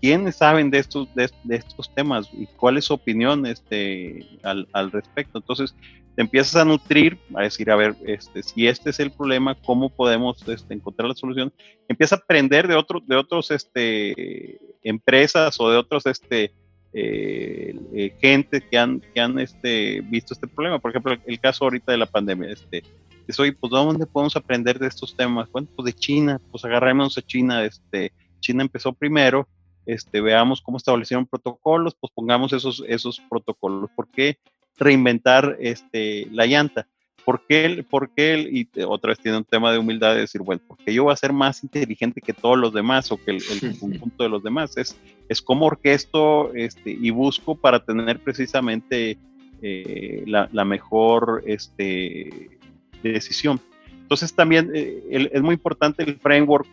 [0.00, 4.90] quiénes saben de estos, de, estos temas y cuál es su opinión este, al, al,
[4.90, 5.38] respecto.
[5.38, 5.74] Entonces,
[6.14, 9.90] te empiezas a nutrir, a decir, a ver, este, si este es el problema, ¿cómo
[9.90, 11.52] podemos este, encontrar la solución?
[11.88, 16.52] Empieza a aprender de, otros de otros este, empresas o de otros este,
[16.94, 20.78] eh, eh, gente que han, que han este, visto este problema.
[20.78, 22.50] Por ejemplo, el, caso ahorita de la pandemia.
[22.50, 22.82] Este,
[23.26, 25.50] es, oye, pues ¿dónde podemos aprender de estos temas?
[25.50, 27.64] Bueno, pues de China, pues agarremos a China.
[27.64, 29.48] Este, China empezó primero
[29.86, 33.90] este, veamos cómo establecieron protocolos, pues pongamos esos, esos protocolos.
[33.94, 34.38] ¿Por qué
[34.76, 36.86] reinventar este, la llanta?
[37.24, 40.60] ¿Por qué, por qué y otra vez tiene un tema de humildad de decir, bueno,
[40.66, 43.42] porque yo voy a ser más inteligente que todos los demás o que el,
[43.80, 44.76] conjunto de los demás?
[44.76, 44.96] Es,
[45.28, 49.16] es como orquesto este, y busco para tener precisamente
[49.62, 52.58] eh, la, la, mejor este,
[53.02, 53.58] decisión.
[54.02, 56.66] Entonces también eh, es muy importante el framework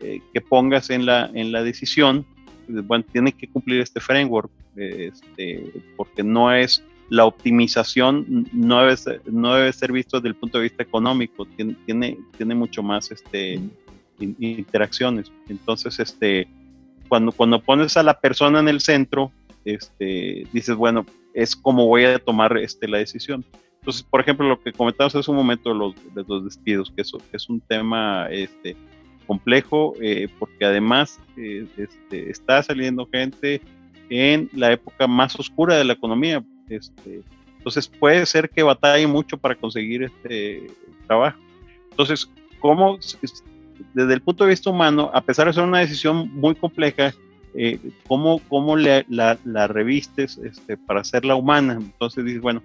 [0.00, 2.24] eh, que pongas en la, en la decisión
[2.68, 9.22] bueno, tiene que cumplir este framework, este, porque no es la optimización no debe, ser,
[9.26, 13.10] no debe ser visto desde el punto de vista económico, tiene, tiene, tiene mucho más
[13.10, 13.60] este,
[14.18, 15.32] interacciones.
[15.48, 16.48] Entonces, este,
[17.08, 19.32] cuando, cuando pones a la persona en el centro,
[19.64, 23.44] este, dices, bueno, es como voy a tomar este, la decisión.
[23.80, 27.02] Entonces, por ejemplo, lo que comentamos hace un momento de los, de los despidos, que
[27.02, 28.76] eso es un tema este,
[29.26, 33.60] complejo eh, porque además eh, este, está saliendo gente
[34.10, 36.42] en la época más oscura de la economía.
[36.68, 37.22] Este,
[37.58, 40.68] entonces puede ser que batalle mucho para conseguir este
[41.06, 41.38] trabajo.
[41.90, 42.98] Entonces, ¿cómo,
[43.94, 47.12] desde el punto de vista humano, a pesar de ser una decisión muy compleja,
[47.54, 51.78] eh, ¿cómo, cómo la, la, revistes este, para hacerla humana?
[51.80, 52.62] Entonces dices, bueno,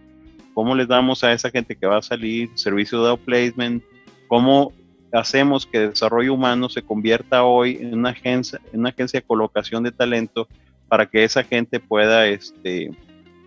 [0.53, 3.83] ¿cómo les damos a esa gente que va a salir servicio de outplacement?
[4.27, 4.71] ¿Cómo
[5.11, 9.83] hacemos que desarrollo humano se convierta hoy en una agencia, en una agencia de colocación
[9.83, 10.47] de talento
[10.87, 12.91] para que esa gente pueda, este,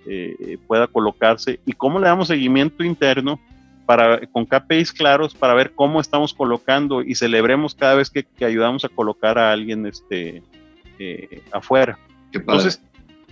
[0.09, 3.41] eh, pueda colocarse y cómo le damos seguimiento interno
[3.87, 8.85] para, con KPIs claros para ver cómo estamos colocando y celebremos cada vez que, ayudamos
[8.85, 10.43] a colocar a alguien este,
[10.99, 11.99] eh, afuera.
[12.33, 12.83] Entonces,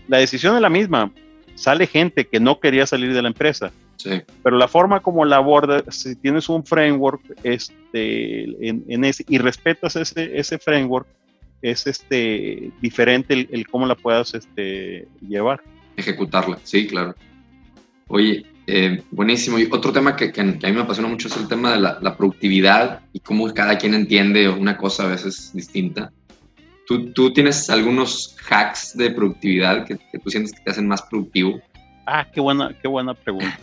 [0.09, 1.13] la decisión es la misma.
[1.55, 3.73] Sale gente que no quería salir de la empresa
[4.43, 9.97] pero la forma como la abordas, si tienes un framework este, en, ese, y respetas
[9.97, 11.07] ese, ese framework,
[11.63, 15.63] es este diferente el, cómo la puedas este, llevar.
[15.97, 17.15] Ejecutarla, sí, claro.
[18.09, 19.59] Oye, eh, buenísimo.
[19.59, 22.17] Y otro tema que, que, a mí me apasiona mucho es el tema de la,
[22.17, 26.13] productividad y cómo cada quien entiende una cosa a veces distinta.
[26.87, 31.61] ¿Tú, tú tienes algunos hacks de productividad que, tú sientes que te hacen más productivo?
[32.07, 33.59] Ah, qué buena, qué buena pregunta.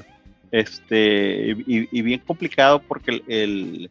[0.51, 3.89] Este, y, bien complicado porque el,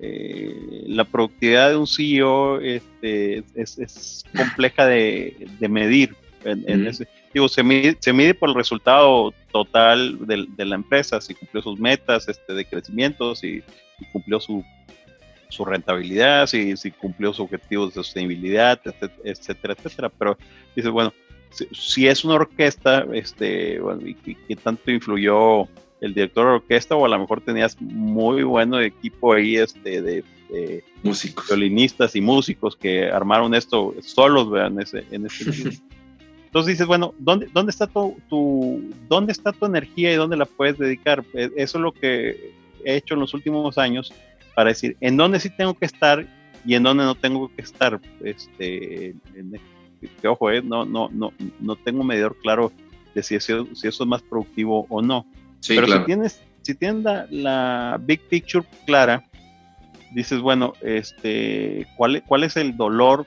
[0.00, 6.14] eh, la productividad de un CEO este, es, compleja de, medir.
[6.42, 11.34] En, ese, digo, se mide, se mide por el resultado total de, la empresa, si
[11.34, 13.62] cumplió sus metas este, de crecimiento, si,
[14.12, 14.64] cumplió su,
[15.48, 18.80] su rentabilidad, si, si, cumplió sus objetivos de sostenibilidad,
[19.24, 20.08] etcétera, etcétera.
[20.08, 20.38] Pero
[20.74, 21.12] dices, bueno,
[21.72, 25.68] si, es una orquesta, este, bueno, y, qué tanto influyó
[26.00, 30.24] el director de orquesta, o a lo mejor tenías muy bueno equipo ahí este, de,
[31.04, 35.80] músicos, violinistas y músicos que armaron esto solos, vean, en ese, en ese
[36.50, 40.76] Entonces dices, bueno, ¿dónde, dónde, está tu, ¿dónde está tu energía y dónde la puedes
[40.78, 41.24] dedicar?
[41.32, 42.52] E, eso es lo que
[42.84, 44.12] he hecho en los últimos años
[44.56, 46.26] para decir, ¿en dónde sí tengo que estar
[46.66, 48.00] y en dónde no tengo que estar?
[48.24, 49.14] Este,
[50.20, 52.72] que, ojo, eh, no, no, no, no tengo medidor claro
[53.14, 55.24] de si eso, si eso es más productivo o no.
[55.68, 59.24] Pero si tienes, si tienes la, la, big picture clara,
[60.12, 63.24] dices, bueno, este, ¿cuál, ¿cuál es el dolor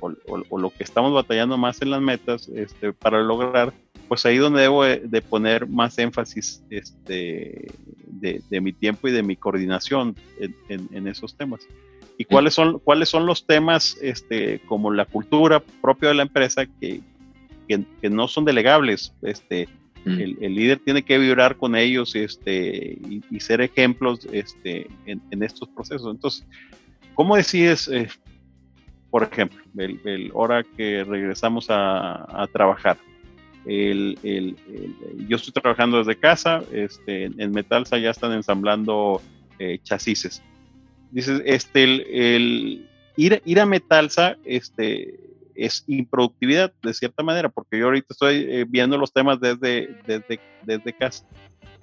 [0.00, 3.72] o, lo que estamos batallando más en las metas este, para lograr,
[4.08, 7.72] pues ahí donde debo de, poner más énfasis este,
[8.06, 10.16] de, mi tiempo y de mi coordinación
[10.68, 11.66] en, esos temas.
[12.16, 16.66] ¿Y cuáles son, cuáles son los temas este, como la cultura propia de la empresa
[16.66, 17.00] que,
[17.68, 19.12] que, no son delegables?
[19.22, 19.68] Este,
[20.04, 22.98] el, líder tiene que vibrar con ellos este,
[23.30, 26.14] y, ser ejemplos este, en, estos procesos.
[26.14, 26.46] Entonces,
[27.14, 28.08] ¿cómo decides eh,
[29.14, 32.98] por ejemplo, el, hora que regresamos a, trabajar.
[33.64, 34.18] El,
[35.28, 39.22] yo estoy trabajando desde casa, este, en Metalsa ya están ensamblando
[39.60, 40.42] eh, chasis.
[41.12, 45.14] Dices, este, el, ir, ir a Metalsa este,
[45.54, 50.40] es improductividad de cierta manera, porque yo ahorita estoy eh, viendo los temas desde, desde,
[50.64, 51.24] desde casa.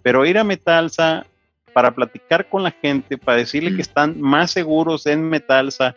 [0.04, 1.26] Pero ir a Metalsa
[1.72, 5.96] para platicar con la gente, para decirle que están más seguros en Metalsa,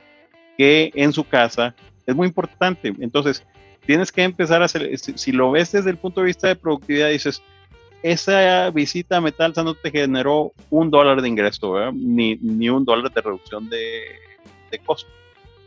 [0.56, 1.74] que en su casa
[2.06, 2.92] es muy importante.
[3.00, 3.44] Entonces,
[3.86, 7.10] tienes que empezar a hacer, si, lo ves desde el punto de vista de productividad,
[7.10, 7.42] dices,
[8.02, 13.12] esa visita a Metalsa no te generó un dólar de ingreso, ni, ni, un dólar
[13.12, 14.02] de reducción de,
[14.70, 15.10] de, costo.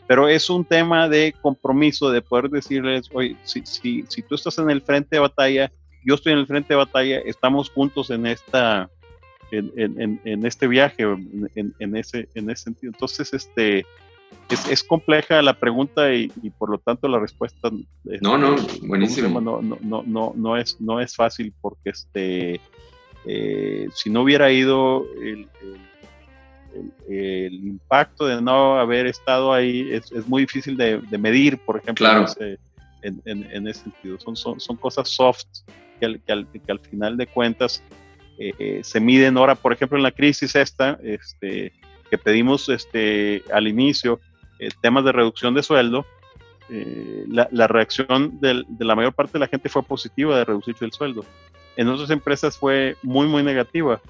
[0.05, 4.57] Pero es un tema de compromiso, de poder decirles, oye, si, si, si tú estás
[4.59, 5.71] en el frente de batalla,
[6.05, 8.89] yo estoy en el frente de batalla, estamos juntos en esta,
[9.51, 12.93] en, en, en este viaje, en, en, ese, en ese sentido.
[12.93, 13.85] Entonces, este,
[14.49, 17.69] es, compleja la pregunta y, por lo tanto la respuesta
[18.21, 19.41] no no buenísimo.
[19.41, 22.61] No, no, no, no, es no es fácil porque este
[23.25, 25.47] eh, si no hubiera ido el,
[27.09, 32.07] el, impacto de no haber estado ahí es, es muy difícil de, medir por ejemplo
[33.01, 34.19] en, en, ese sentido.
[34.19, 35.45] Son, son, son cosas soft
[35.99, 37.83] que al, que al, que al final de cuentas
[38.39, 39.37] eh, se miden.
[39.37, 41.73] Ahora por ejemplo en la crisis esta este
[42.09, 44.19] que pedimos este, al inicio,
[44.59, 46.05] eh, temas de reducción de sueldo,
[46.69, 50.91] eh, la, reacción de la mayor parte de la gente fue positiva de reducir el
[50.91, 51.23] sueldo.
[51.77, 54.01] En otras empresas fue muy, muy negativa.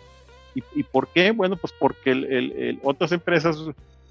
[0.73, 1.29] ¿Y, por qué?
[1.29, 3.57] Bueno, pues porque otras empresas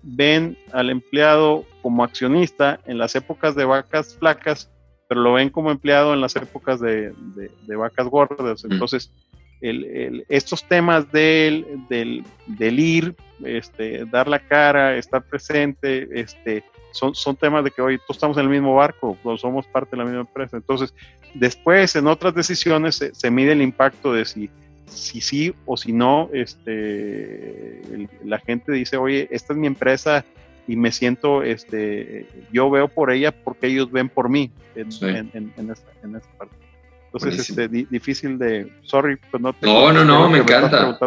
[0.02, 4.70] ven al empleado como accionista en las épocas de vacas flacas,
[5.08, 7.12] pero lo ven como empleado en las épocas de,
[7.66, 8.64] vacas gordas.
[8.64, 8.78] Mm.
[9.60, 13.14] Entonces, estos temas del, del, ir,
[13.44, 18.36] este, dar la cara, estar presente, este, son, son temas de que hoy todos estamos
[18.36, 20.56] en el mismo barco, todos somos parte de la misma empresa.
[20.56, 20.94] Entonces,
[21.34, 24.50] después en otras decisiones se, mide el impacto de si,
[24.86, 30.24] si sí o si no, este, la gente dice, oye, esta es mi empresa
[30.68, 35.30] y me siento, este, yo veo por ella porque ellos ven por mí en, en,
[35.34, 36.65] en, en esta parte.
[37.16, 38.70] Entonces, este, difícil de.
[38.82, 39.66] Sorry, pues no te.
[39.66, 40.98] No, no, no, me encanta.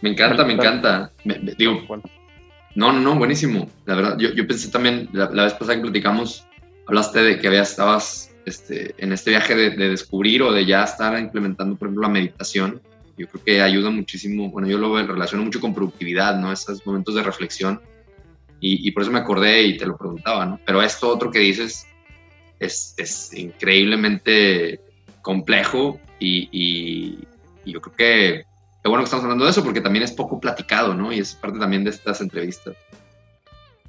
[0.00, 1.10] Me encanta, me encanta.
[1.56, 1.82] digo,
[2.74, 3.70] no, no, no, buenísimo.
[3.86, 6.46] La verdad, yo, yo pensé también, la, vez pasada que platicamos,
[6.86, 11.18] hablaste de que había, estabas este, en este viaje de, descubrir o de ya estar
[11.18, 12.82] implementando, por ejemplo, la meditación.
[13.16, 14.50] Yo creo que ayuda muchísimo.
[14.50, 16.52] Bueno, yo lo relaciono mucho con productividad, ¿no?
[16.52, 17.80] Esos momentos de reflexión.
[18.60, 20.60] Y, y por eso me acordé y te lo preguntaba, ¿no?
[20.66, 21.86] Pero esto otro que dices
[22.60, 24.80] es, es increíblemente
[25.26, 27.18] complejo y,
[27.64, 28.44] yo creo que
[28.80, 31.12] qué bueno que estamos hablando de eso porque también es poco platicado, ¿no?
[31.12, 32.76] Y es parte también de estas entrevistas.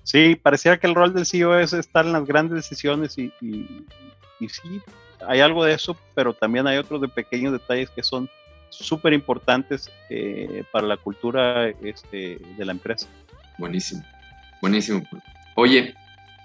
[0.02, 4.50] Sí, pareciera que el rol del CEO es estar en las grandes decisiones y, y,
[4.50, 4.82] sí,
[5.28, 8.28] hay algo de eso, pero también hay otros de pequeños detalles que son
[8.70, 13.08] súper importantes eh, para la cultura este, de la empresa.
[13.60, 14.02] Buenísimo,
[14.60, 15.04] buenísimo.
[15.54, 15.94] Oye,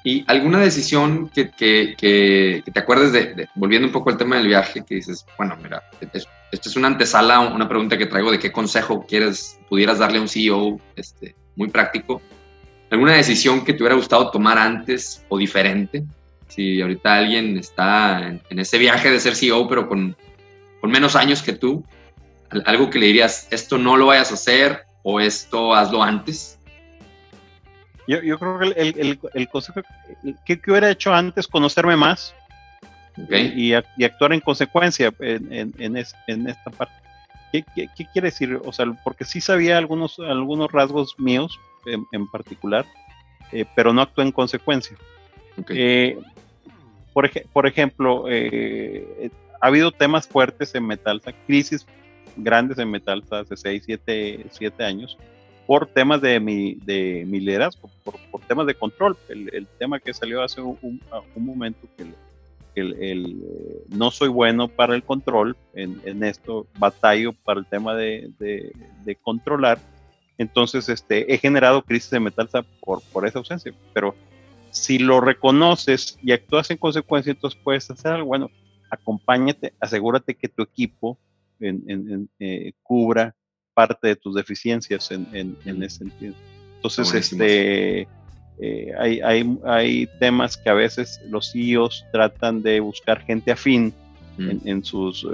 [0.05, 4.96] ¿y alguna decisión que, te acuerdes de, volviendo un poco al tema del viaje, que
[4.96, 5.82] dices, bueno, mira,
[6.50, 10.22] esto es una antesala, una pregunta que traigo de qué consejo quieres, pudieras darle a
[10.22, 12.20] un CEO este, muy práctico
[12.92, 16.05] ¿Alguna decisión que te hubiera gustado tomar antes o diferente?
[16.48, 20.14] Si ahorita alguien está en, ese viaje de ser CEO, pero con,
[20.78, 21.82] con, menos años que tú,
[22.66, 26.59] algo que le dirías, esto no lo vayas a hacer o esto hazlo antes.
[28.09, 29.80] Yo, yo creo que el, el, el consejo
[30.44, 32.34] que, que, hubiera hecho antes, conocerme más
[33.28, 36.94] y, y, actuar en consecuencia en, en, en, en esta parte.
[37.53, 38.61] ¿Qué, ¿Qué, qué, quiere decir?
[38.64, 42.86] O sea, porque sí sabía algunos, algunos rasgos míos, en, particular,
[43.50, 44.96] eh, pero no actúa en consecuencia.
[45.68, 46.18] Eh,
[47.12, 49.30] por, por, ejemplo, eh,
[49.61, 51.86] ha habido temas fuertes en Metalsa, crisis
[52.36, 53.84] grandes en Metalsa hace 6,
[54.50, 55.18] 7, años,
[55.72, 59.16] por temas de mi, de mi liderazgo, por, temas de control.
[59.30, 61.00] El, tema que salió hace un,
[61.34, 62.12] momento, que
[62.74, 63.42] el,
[63.88, 69.78] no soy bueno para el control, en, esto batallo para el tema de, de controlar
[70.42, 73.72] entonces, este, he generado crisis de Metalsa por, por esa ausencia.
[73.94, 74.14] Pero
[74.70, 78.26] si lo reconoces y actúas en consecuencia, entonces puedes hacer algo.
[78.26, 78.50] Bueno,
[78.90, 81.16] acompáñate, asegúrate que tu equipo
[81.60, 83.34] eh, cubra
[83.74, 86.34] parte de tus deficiencias en, ese sentido.
[86.76, 88.08] Entonces, este,
[88.58, 93.94] eh, hay, hay, hay, temas que a veces los CEOs tratan de buscar gente afín
[94.38, 95.26] en, sus,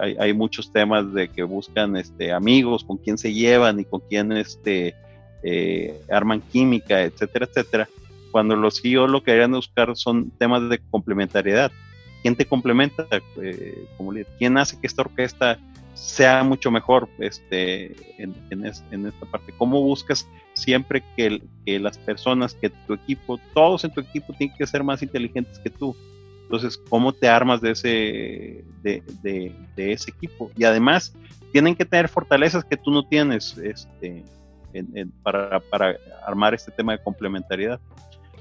[0.00, 4.00] hay, hay, muchos temas de que buscan este, amigos, con quién se llevan y con
[4.08, 4.94] quién este,
[5.42, 7.88] eh, arman química, etcétera, etcétera.
[8.30, 11.72] Cuando los CEOs lo que deberían buscar son temas de complementariedad.
[12.22, 13.06] ¿Quién te complementa?
[13.42, 15.58] Eh, como ¿Quién hace que esta orquesta
[15.96, 17.86] sea mucho mejor este,
[18.22, 19.52] en, en, en, esta parte?
[19.56, 24.56] ¿Cómo buscas siempre que, que, las personas, que tu equipo, todos en tu equipo tienen
[24.56, 25.96] que ser más inteligentes que tú?
[26.42, 30.50] Entonces, ¿cómo te armas de ese, de, ese equipo?
[30.54, 31.14] Y además,
[31.50, 34.22] tienen que tener fortalezas que tú no tienes este,
[35.22, 35.60] para,
[36.26, 37.80] armar este tema de complementariedad.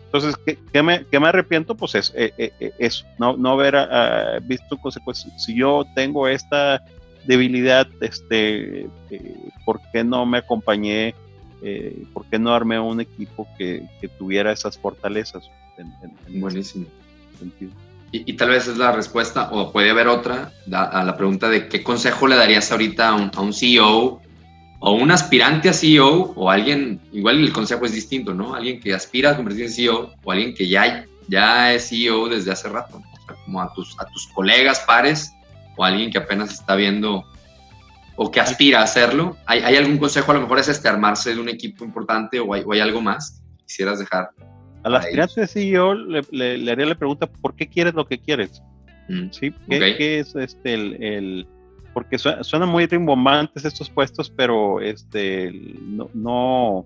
[0.06, 0.36] Entonces,
[0.72, 1.76] ¿qué, me, arrepiento?
[1.76, 5.44] Pues es eh, eh, eh, eso, no, no haber ah, visto consecuencias.
[5.44, 6.84] Si yo tengo esta
[7.26, 8.88] debilidad, este,
[9.66, 11.14] ¿por qué no me acompañé?
[12.14, 15.50] ¿Por qué no armé un equipo que, tuviera esas fortalezas?
[15.78, 16.86] En, Buenísimo.
[17.40, 17.72] Sentido.
[18.12, 21.84] Y, tal vez es la respuesta, o puede haber otra, a la pregunta de qué
[21.84, 24.22] consejo le darías ahorita a un, CEO
[24.80, 28.56] o un aspirante a CEO o alguien, igual el consejo es distinto, ¿no?
[28.56, 32.52] Alguien que aspira a convertirse en CEO o alguien que ya, ya es CEO desde
[32.52, 33.02] hace rato,
[33.44, 35.35] como a tus, a tus colegas, pares
[35.76, 37.26] o alguien que apenas está viendo
[38.18, 39.38] o que aspira a hacerlo.
[39.46, 40.32] ¿Hay, hay algún consejo?
[40.32, 43.02] A lo mejor es este armarse de un equipo importante o hay, o hay algo
[43.02, 44.30] más que quisieras dejar
[44.86, 46.22] al aspirante CEO le,
[46.60, 48.62] le, haría la pregunta, ¿por qué quieres lo que quieres?
[49.10, 49.52] Mm, ¿Sí?
[49.68, 51.48] ¿Qué, es este el,
[51.92, 55.52] porque suenan muy rimbombantes estos puestos, pero este
[55.82, 56.86] no, no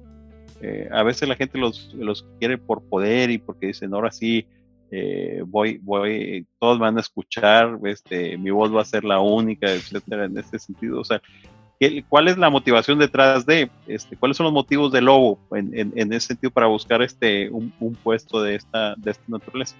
[0.61, 4.47] eh, a veces la gente los, los, quiere por poder y porque dicen ahora sí
[4.91, 9.71] eh, voy, voy, todos van a escuchar, este, mi voz va a ser la única,
[9.71, 10.99] etcétera, en este sentido.
[10.99, 11.21] O sea,
[12.09, 16.11] ¿Cuál es la motivación detrás de, este, cuáles son los motivos del lobo en, en,
[16.11, 17.71] ese sentido para buscar este, un,
[18.03, 19.77] puesto de esta, de esta naturaleza?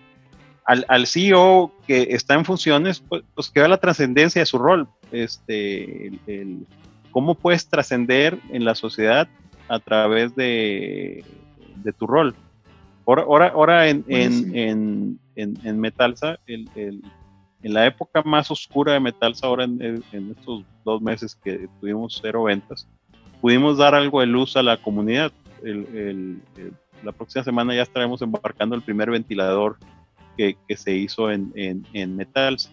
[0.64, 4.58] Al, al, CEO que está en funciones, pues, pues que vea la trascendencia de su
[4.58, 6.66] rol, este, el,
[7.12, 9.28] cómo puedes trascender en la sociedad
[9.68, 11.26] a través de,
[11.84, 12.34] de tu rol.
[13.10, 19.64] Ahora, ahora, en, en, en, Metalsa, el, en la época más oscura de Metals, ahora
[19.64, 20.04] en,
[20.38, 22.88] estos dos meses que tuvimos cero ventas,
[23.42, 25.32] pudimos dar algo de luz a la comunidad.
[27.04, 29.78] la próxima semana ya estaremos embarcando el primer ventilador
[30.38, 32.72] que, se hizo en, en, Metals.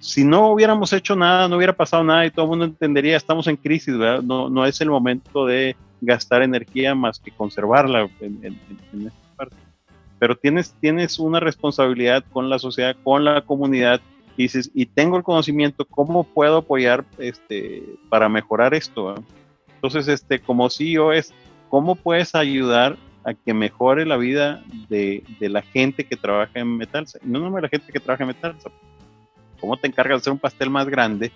[0.00, 3.46] Si no hubiéramos hecho nada, no hubiera pasado nada y todo el mundo entendería, estamos
[3.46, 4.22] en crisis, ¿verdad?
[4.22, 9.27] No, no es el momento de gastar energía más que conservarla en, esta parte.
[10.18, 14.00] Pero tienes, tienes una responsabilidad con la sociedad, con la comunidad,
[14.36, 19.16] y dices, y tengo el conocimiento, ¿cómo puedo apoyar este, para mejorar esto?
[19.74, 21.32] Entonces, este, como CEO es,
[21.68, 26.76] ¿cómo puedes ayudar a que mejore la vida de, de la gente que trabaja en
[26.76, 27.18] Metalsa?
[27.22, 28.70] No nomás la gente que trabaja en Metalsa.
[29.60, 31.32] ¿Cómo te encargas de hacer un pastel más grande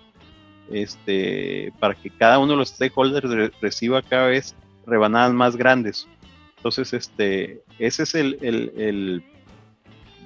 [0.71, 4.55] este, para que cada uno de los stakeholders reciba cada vez
[4.85, 6.07] rebanadas más grandes?
[6.63, 9.21] Entonces, este, ese es el, el,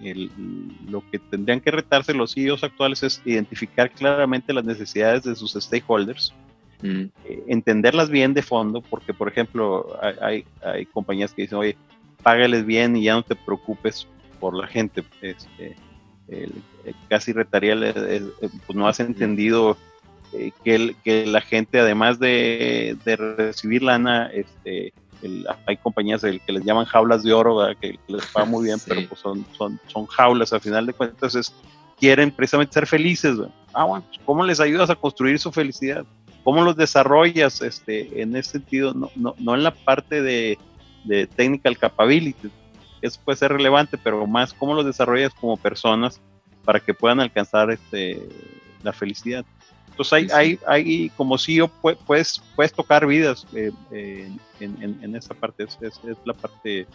[0.04, 0.32] el,
[0.88, 5.54] lo que tendrían que retarse los CEOs actuales es identificar claramente las necesidades de sus
[5.54, 6.36] stakeholders,
[6.84, 7.06] mm.
[7.26, 11.76] eh, entenderlas bien de fondo, porque por ejemplo hay, hay, compañías que dicen, oye,
[12.22, 14.08] págales bien y ya no te preocupes
[14.40, 15.04] por la gente.
[15.24, 15.76] Este,
[17.10, 17.76] casi retaría,
[18.68, 19.76] pues no has entendido
[20.34, 24.94] eh, que, que, la gente, además de, de recibir lana, este,
[25.66, 29.20] hay compañías que les llaman jaulas de oro, que les pagan muy bien, pero pues
[29.20, 31.54] son, son, son jaulas, al final de cuentas es,
[32.00, 33.38] quieren precisamente ser felices.
[33.74, 36.06] Ah, bueno, pues, ¿cómo les ayudas a construir su felicidad?
[36.44, 38.94] ¿Cómo los desarrollas este, en ese sentido?
[38.94, 40.58] No, no, no en la parte de,
[41.04, 42.50] de technical capability,
[43.02, 46.22] eso puede ser relevante, pero más cómo los desarrollas como personas
[46.64, 48.28] para que puedan alcanzar este,
[48.84, 49.46] la felicidad.
[49.98, 51.60] Entonces hay, hay, hay como si
[52.06, 54.30] puedes, puedes tocar vidas eh, eh,
[54.60, 56.86] en, en, esa parte, es, es, la parte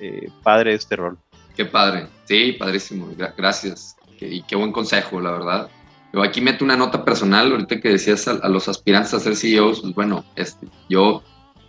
[0.00, 1.16] eh, padre de este rol.
[1.56, 3.96] Qué padre, sí, padrísimo, gracias.
[4.18, 5.70] y qué buen consejo, la verdad.
[6.12, 9.80] Yo aquí meto una nota personal, ahorita que decías a, los aspirantes a ser CEOs,
[9.80, 11.22] pues bueno, este, yo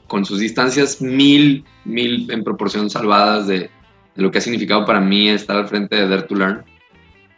[0.08, 3.70] con sus distancias mil, mil en proporción salvadas de, de,
[4.16, 6.66] lo que ha significado para mí estar al frente de Dare to Learn,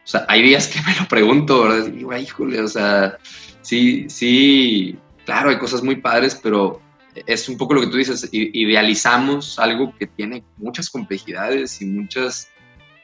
[0.06, 1.88] o sea, hay días que me lo pregunto, ¿verdad?
[1.88, 3.18] Y digo, híjole, o sea,
[3.62, 6.80] sí, sí, claro, hay cosas muy padres, pero
[7.26, 12.48] es un poco lo que tú dices, idealizamos algo que tiene muchas complejidades y muchos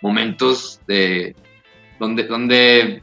[0.01, 1.35] momentos de
[1.99, 3.01] donde, donde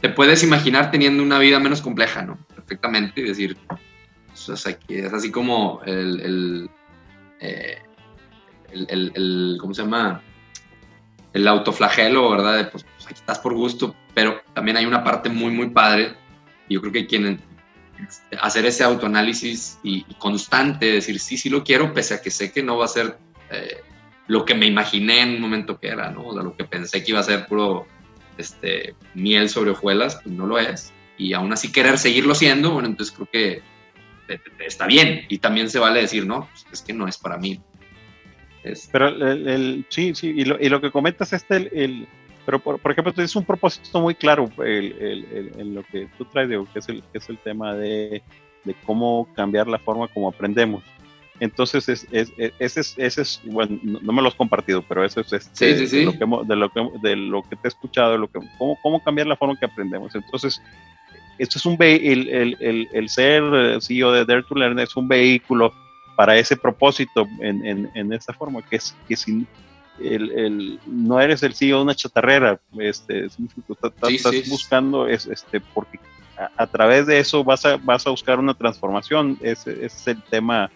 [0.00, 2.38] te puedes imaginar teniendo una vida menos compleja, ¿no?
[2.54, 6.70] Perfectamente, y decir, o sea, es así como el, el,
[7.40, 7.78] eh,
[8.72, 10.22] el, el, ¿cómo se llama?
[11.36, 12.70] El autoflagelo, ¿verdad?
[12.70, 16.14] pues, aquí estás por gusto, pero también hay una parte muy, muy padre.
[16.66, 17.42] Y yo creo que quien
[18.40, 22.62] hacer ese autoanálisis y, constante, decir, sí, sí lo quiero, pese a que sé que
[22.62, 23.18] no va a ser
[23.50, 23.82] eh,
[24.28, 26.28] lo que me imaginé en un momento que era, ¿no?
[26.28, 27.86] O sea, lo que pensé que iba a ser puro
[28.38, 30.94] este, miel sobre hojuelas, pues no lo es.
[31.18, 33.62] Y aún así querer seguirlo siendo, bueno, entonces creo que
[34.58, 35.26] está bien.
[35.28, 37.60] Y también se vale decir, no, pues es que no es para mí.
[38.92, 42.08] Pero el, sí, sí, y lo, y lo que comentas es el, el
[42.46, 46.78] pero, por, ejemplo, es un propósito muy claro en lo que tú traes, Diego, que
[46.78, 48.22] es el, que es el tema de,
[48.62, 50.84] de cómo cambiar la forma como aprendemos.
[51.40, 55.20] Entonces, es, es, ese, es, ese es, bueno, no, me lo has compartido, pero eso
[55.20, 58.18] es este, De, lo que, de, lo que, de lo que te he escuchado, de
[58.18, 60.14] lo que, cómo, cómo cambiar la forma que aprendemos.
[60.14, 60.62] Entonces,
[61.38, 63.42] esto es un el, el, el, el, ser
[63.82, 65.74] CEO de Dare to Learn es un vehículo
[66.16, 69.46] para ese propósito en, en, en esta forma, que es que sin,
[70.00, 76.00] el, el, no eres el CEO de una chatarrera, este, estás, buscando, es, este, porque
[76.56, 80.70] a, través de eso vas a, vas a buscar una transformación, ese, es el tema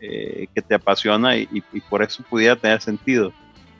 [0.00, 3.32] eh, que te apasiona y, por eso pudiera tener sentido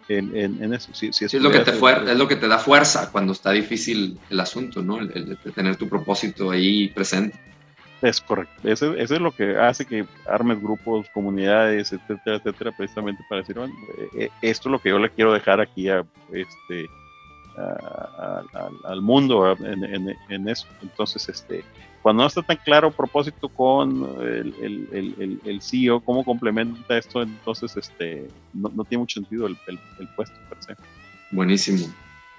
[0.08, 0.92] en, en, eso.
[0.94, 4.40] Si, es, lo que te es lo que te da fuerza cuando está difícil el
[4.40, 5.00] asunto, ¿no?
[5.00, 7.38] el tener tu propósito ahí presente.
[8.00, 8.68] Es correcto.
[8.68, 13.74] Eso, es lo que hace que armes grupos, comunidades, etcétera, etcétera, precisamente para decir, bueno,
[13.98, 16.88] eh, eh, esto es lo que yo le quiero dejar aquí a, este,
[18.84, 20.68] al mundo en, eso.
[20.80, 21.64] Entonces, este,
[22.00, 24.54] cuando no está tan claro propósito con el,
[24.92, 29.56] el, el, CEO, cómo complementa esto, entonces este, no, no tiene mucho sentido el,
[30.14, 30.76] puesto per se.
[31.32, 31.92] Buenísimo.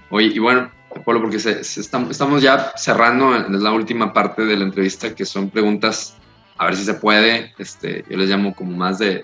[0.09, 0.71] Oye, y bueno,
[1.05, 6.17] Polo, porque estamos, ya cerrando la última parte de la entrevista, que son preguntas,
[6.57, 9.23] a ver si se puede, este, yo les llamo como más de,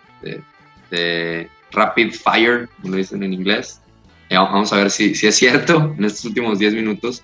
[1.71, 3.81] rapid fire, como lo dicen en inglés.
[4.29, 7.23] Eh, vamos a ver si, si, es cierto en estos últimos 10 minutos.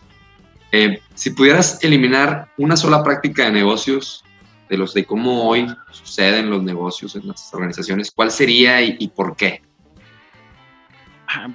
[0.71, 4.23] Eh, si pudieras eliminar una sola práctica de negocios,
[4.69, 9.35] de los de cómo hoy suceden los negocios en las organizaciones, ¿cuál sería y por
[9.35, 9.61] qué?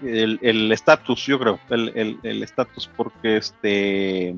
[0.02, 4.34] El estatus, yo creo, el estatus, porque este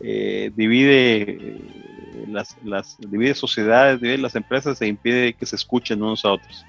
[0.00, 6.02] eh, divide eh, las, las, divide sociedades, divide las empresas e impide que se escuchen
[6.02, 6.64] unos a otros.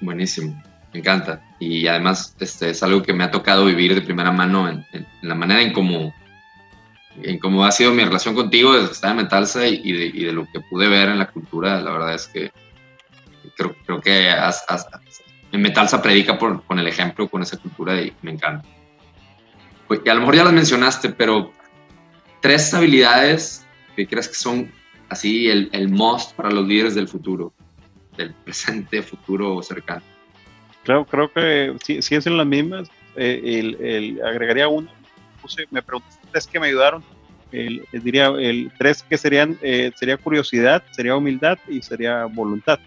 [0.00, 1.42] Buenísimo, me encanta.
[1.58, 4.86] Y además este, es algo que me ha tocado vivir de primera mano en,
[5.22, 6.14] la manera en cómo,
[7.22, 10.32] en cómo ha sido mi relación contigo desde que estaba en Metalsa y, y, de,
[10.32, 11.80] lo que pude ver en la cultura.
[11.80, 12.52] La verdad es que
[13.56, 14.86] creo, creo que has, has,
[15.52, 18.66] en Metalsa predica por, con el ejemplo, con esa cultura y me encanta.
[19.88, 21.52] Pues, y a lo mejor ya las mencionaste, pero
[22.40, 24.72] tres habilidades que crees que son
[25.08, 27.52] así el, el most para los líderes del futuro,
[28.16, 30.02] del presente, futuro cercano.
[30.84, 34.88] Creo, creo que si, si es en las mismas, eh, el, agregaría uno.
[35.70, 37.02] me preguntaste tres que me ayudaron.
[37.52, 42.78] El, diría el tres que serían, eh, sería curiosidad, sería humildad y sería voluntad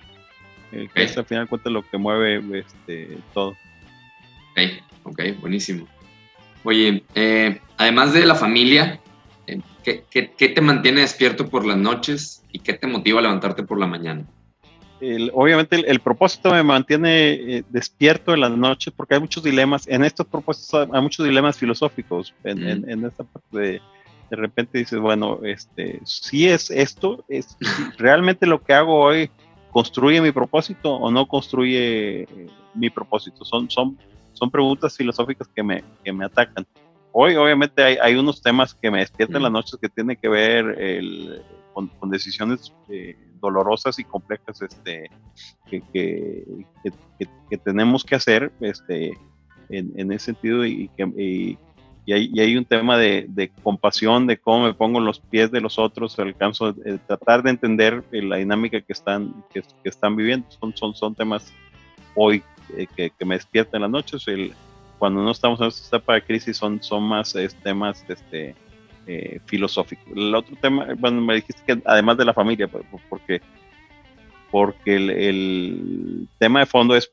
[0.93, 3.49] que es al final de cuentas lo que mueve este, todo.
[4.51, 4.59] Ok,
[5.03, 5.87] ok, buenísimo.
[6.63, 8.99] Oye, eh, además de la familia,
[9.47, 13.63] eh, ¿qué, qué, te mantiene despierto por las noches y qué te motiva a levantarte
[13.63, 14.25] por la mañana?
[15.33, 20.05] obviamente el, propósito me mantiene eh, despierto en las noches porque hay muchos dilemas, en
[20.05, 23.81] estos propósitos hay muchos dilemas filosóficos, en, en, esta parte de,
[24.29, 27.57] de repente dices, bueno, este, si es esto, es
[27.97, 29.29] realmente lo que hago hoy
[29.73, 32.27] construye mi propósito o no construye
[32.75, 33.43] mi propósito.
[33.43, 33.97] Son, son,
[34.33, 36.65] son preguntas filosóficas que me, que me atacan.
[37.11, 40.79] Hoy obviamente hay, hay unos temas que me despiertan las noches que tienen que ver
[40.79, 41.41] el,
[41.73, 45.09] con, decisiones eh, dolorosas y complejas este,
[45.65, 46.43] que, que,
[47.49, 49.17] que, tenemos que hacer este,
[49.69, 51.57] en, en ese sentido y que, y
[52.11, 56.19] hay, un tema de, compasión, de cómo me pongo en los pies de los otros,
[56.19, 60.45] alcanzo de, tratar de entender eh, la dinámica que están, que, están viviendo.
[60.59, 61.53] Son, son, son temas
[62.15, 62.43] hoy
[62.75, 64.27] eh, que, me despiertan en las noches.
[64.27, 64.53] El,
[64.99, 68.53] cuando no estamos en esta etapa de crisis son, son más temas este,
[69.07, 70.05] eh, filosóficos.
[70.13, 72.67] El otro tema, bueno, me dijiste que además de la familia,
[73.09, 73.41] porque,
[74.51, 77.09] porque el tema de fondo es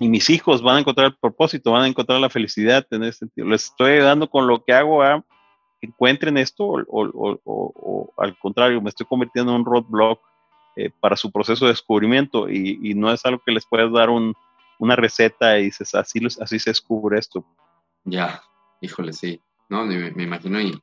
[0.00, 3.18] y mis hijos van a encontrar el propósito, van a encontrar la felicidad en ese
[3.18, 3.46] sentido.
[3.46, 5.22] Les estoy ayudando con lo que hago a
[5.78, 10.20] que encuentren esto o, al contrario, me estoy convirtiendo en un roadblock
[10.76, 14.96] eh, para su proceso de descubrimiento y, no es algo que les puedas dar una
[14.96, 17.44] receta y dices, así, así se descubre esto.
[18.04, 18.42] Ya,
[18.80, 19.38] híjole, sí.
[19.68, 20.80] No, me, imagino y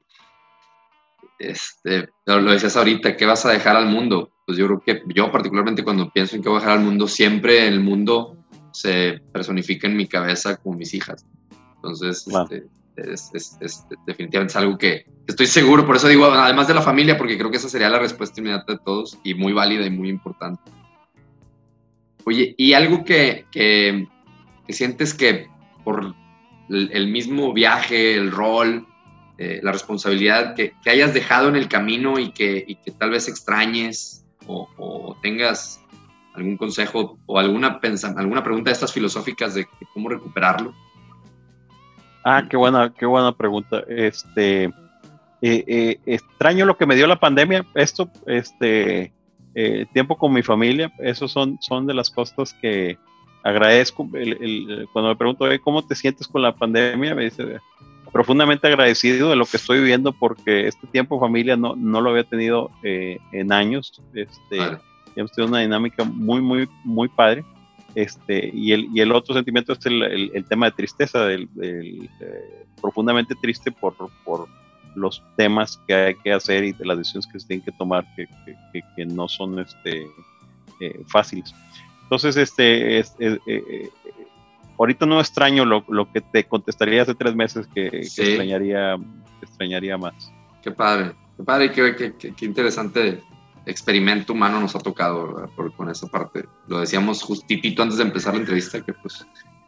[1.40, 4.32] este, lo decías ahorita, ¿qué vas a dejar al mundo?
[4.46, 7.08] Pues yo creo que yo particularmente cuando pienso en qué voy a dejar al mundo,
[7.08, 8.38] siempre el mundo
[8.82, 11.26] se personifica en mi cabeza como mis hijas.
[11.76, 16.82] Entonces, este, es, definitivamente es algo que estoy seguro, por eso digo, además de la
[16.82, 19.90] familia, porque creo que esa sería la respuesta inmediata de todos y muy válida y
[19.90, 20.62] muy importante.
[22.26, 24.08] Oye, ¿y algo que, que,
[24.70, 25.48] sientes que
[25.84, 26.14] por
[26.70, 28.86] el, mismo viaje, el rol,
[29.38, 33.12] eh, la responsabilidad que, que, hayas dejado en el camino y que, y que tal
[33.12, 35.80] vez extrañes o, o tengas
[36.38, 37.80] algún consejo o alguna,
[38.16, 40.74] alguna pregunta de estas filosóficas de, cómo recuperarlo?
[42.24, 43.84] Ah, qué buena, qué buena pregunta.
[43.88, 44.72] Este, eh,
[45.42, 49.14] eh, extraño lo que me dio la pandemia, esto, este,
[49.56, 52.98] eh, tiempo con mi familia, esos son, son de las cosas que
[53.44, 54.08] agradezco.
[54.94, 57.16] cuando me pregunto, ¿cómo te sientes con la pandemia?
[57.16, 57.60] Me dice,
[58.12, 62.26] profundamente agradecido de lo que estoy viviendo porque este tiempo familia no, no lo había
[62.26, 64.02] tenido en años.
[64.14, 64.60] Este,
[65.18, 67.44] hemos tenido una dinámica muy, muy, muy padre.
[67.96, 72.66] Este, y, el, y el otro sentimiento es el, el, tema de tristeza, del, eh,
[72.80, 74.48] profundamente triste por, por
[74.96, 78.06] los temas que hay que hacer y de las decisiones que se tienen que tomar
[78.16, 78.28] que,
[78.72, 80.06] que, que no son este,
[80.80, 81.54] eh, fáciles.
[82.04, 83.90] Entonces, este, eh,
[84.78, 88.96] ahorita no extraño lo, lo, que te contestaría hace tres meses que, extrañaría,
[89.42, 90.32] extrañaría más.
[90.62, 93.24] Qué padre, qué padre, qué, qué, qué interesante
[93.68, 96.46] experimento humano nos ha tocado Por, con esa parte.
[96.68, 99.26] Lo decíamos justitito antes de empezar la entrevista, que pues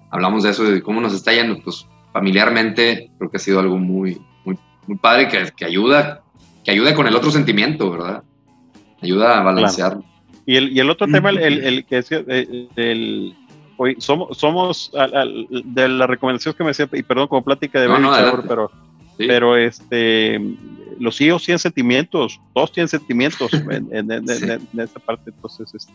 [0.10, 3.78] hablamos de eso, de cómo nos está yendo, pues familiarmente creo que ha sido algo
[3.78, 6.24] muy, muy, muy padre que, que ayuda,
[6.64, 8.24] que ayuda con el otro sentimiento, ¿verdad?
[9.02, 10.00] Ayuda a balancear.
[10.46, 13.36] Y, el, y el otro tema, el, el, que decía, eh, el,
[13.78, 18.12] hoy somos, somos de las recomendaciones que me decía, y perdón, como plática de no,
[18.48, 18.72] pero,
[19.18, 20.40] pero este
[21.00, 24.30] los hijos tienen sentimientos, todos tienen sentimientos en, en,
[24.80, 25.94] esta parte, entonces este,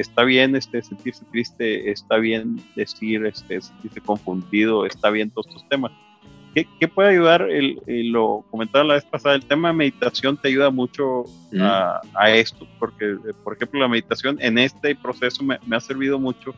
[0.00, 5.68] está bien este, sentirse triste, está bien decir, este, sentirse confundido, está bien todos estos
[5.68, 5.92] temas.
[6.54, 7.42] ¿Qué, puede ayudar?
[7.42, 7.78] El,
[8.10, 11.24] lo comentaba la vez pasada, el tema de meditación te ayuda mucho
[11.60, 16.54] a, esto, porque, por ejemplo, la meditación en este proceso me, ha servido mucho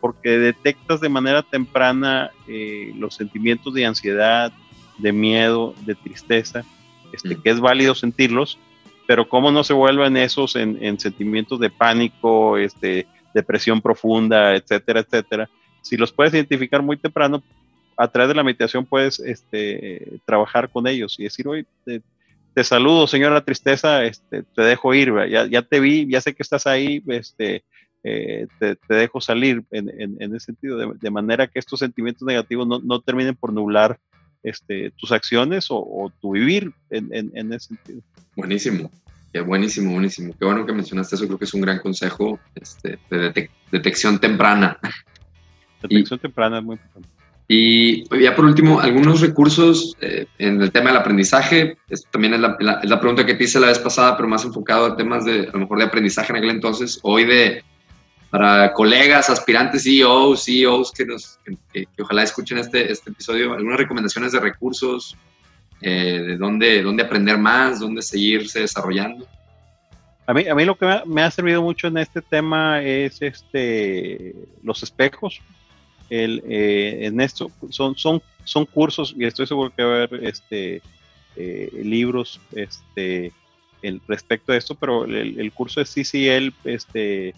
[0.00, 4.52] porque detectas de manera temprana eh, los sentimientos de ansiedad,
[4.98, 6.64] de miedo, de tristeza,
[7.12, 8.58] este, que es válido sentirlos,
[9.06, 15.50] pero cómo no se vuelven esos en, sentimientos de pánico, este, depresión profunda, etcétera, etcétera.
[15.80, 17.42] Si los puedes identificar muy temprano,
[17.96, 23.06] a través de la meditación puedes este, trabajar con ellos y decir, oye, te, saludo,
[23.06, 27.02] señora tristeza, este, te dejo ir, ya, ya, te vi, ya sé que estás ahí,
[27.08, 27.64] este,
[28.04, 33.00] eh, te, dejo salir en, ese sentido, de, manera que estos sentimientos negativos no, no
[33.00, 33.98] terminen por nublar
[34.42, 38.00] este, tus acciones o, tu vivir en, ese sentido.
[38.36, 38.90] Buenísimo,
[39.32, 40.34] Qué buenísimo, buenísimo.
[40.38, 44.78] Qué bueno que mencionaste eso, creo que es un gran consejo este, de detección temprana.
[45.82, 47.08] Detección temprana es muy importante.
[47.48, 51.76] Y ya por último, algunos recursos eh, en el tema del aprendizaje.
[51.88, 54.86] Esto también es la, la, pregunta que te hice la vez pasada, pero más enfocado
[54.86, 57.62] a temas de, a lo mejor de aprendizaje en aquel entonces, hoy de
[58.32, 61.38] para colegas, aspirantes CEOs, CEOs que, nos,
[61.70, 65.14] que, ojalá escuchen este, este episodio, algunas recomendaciones de recursos,
[65.82, 69.26] eh, de dónde, dónde aprender más, dónde seguirse desarrollando.
[70.26, 74.34] A mí, a mí lo que me ha, servido mucho en este tema es este
[74.62, 75.42] los espejos.
[76.08, 80.24] El, eh, en esto son, son, son cursos, y estoy seguro que va a haber
[80.24, 80.80] este,
[81.36, 83.30] eh, libros este,
[83.82, 87.34] el, respecto a esto, pero el, el curso de CCL este,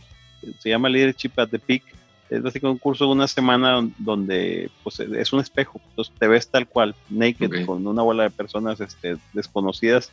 [0.58, 1.82] se llama Leadership at the Peak.
[2.30, 5.80] Es básicamente un curso de una semana donde pues, es un espejo.
[5.90, 10.10] Entonces te ves tal cual, naked, con una bola de personas este, desconocidas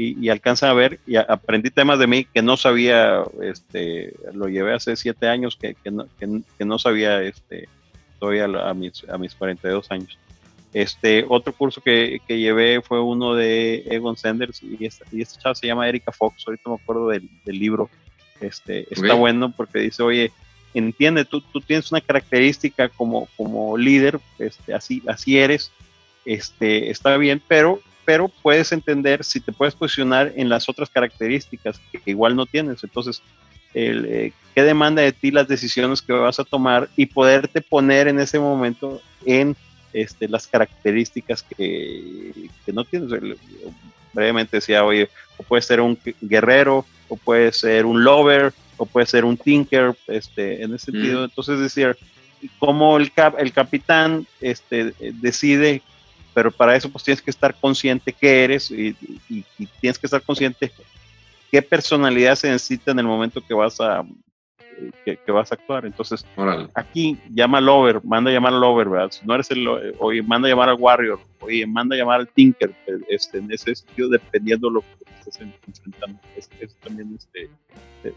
[0.00, 4.72] y, alcanza a ver y aprendí temas de mí que no sabía, este, lo llevé
[4.72, 7.68] hace siete años que, que, no, que, no, sabía este,
[8.18, 10.18] todavía a mis, a mis 42 años.
[10.72, 15.40] Este, otro curso que, que llevé fue uno de Egon Sanders y esta, y esta
[15.40, 17.90] chava se llama Erika Fox, ahorita me acuerdo del, del libro
[18.40, 20.32] este, está bueno porque dice, oye,
[20.74, 25.72] entiende, tú, tú tienes una característica como, como líder, este, así, así eres,
[26.24, 31.80] este, está bien, pero, pero puedes entender si te puedes posicionar en las otras características
[31.90, 32.84] que igual no tienes.
[32.84, 33.22] Entonces,
[33.74, 38.08] el, eh, qué demanda de ti las decisiones que vas a tomar y poderte poner
[38.08, 39.56] en ese momento en
[39.92, 42.32] este, las características que,
[42.64, 43.10] que no tienes.
[44.12, 45.08] brevemente decía, oye,
[45.48, 50.62] puedes ser un guerrero, o puede ser un lover, o puede ser un tinker, este,
[50.62, 51.20] en ese sentido.
[51.20, 51.24] Mm.
[51.24, 51.96] Entonces, es decir,
[52.58, 55.82] cómo el, cap, el capitán este, decide,
[56.32, 58.96] pero para eso pues tienes que estar consciente qué eres y,
[59.80, 60.72] tienes que estar consciente
[61.50, 64.04] qué personalidad se necesita en el momento que vas a,
[65.04, 65.86] que, vas a actuar.
[65.86, 66.24] Entonces,
[66.74, 69.10] aquí llama al over, manda a llamar al over, ¿verdad?
[69.10, 69.66] Si no eres el,
[69.98, 72.74] oye, manda a llamar al warrior, oye, manda a llamar al tinker,
[73.08, 76.20] este, en ese sentido, dependiendo de lo que estés enfrentando.
[76.36, 76.48] Es,
[76.82, 77.50] también, este,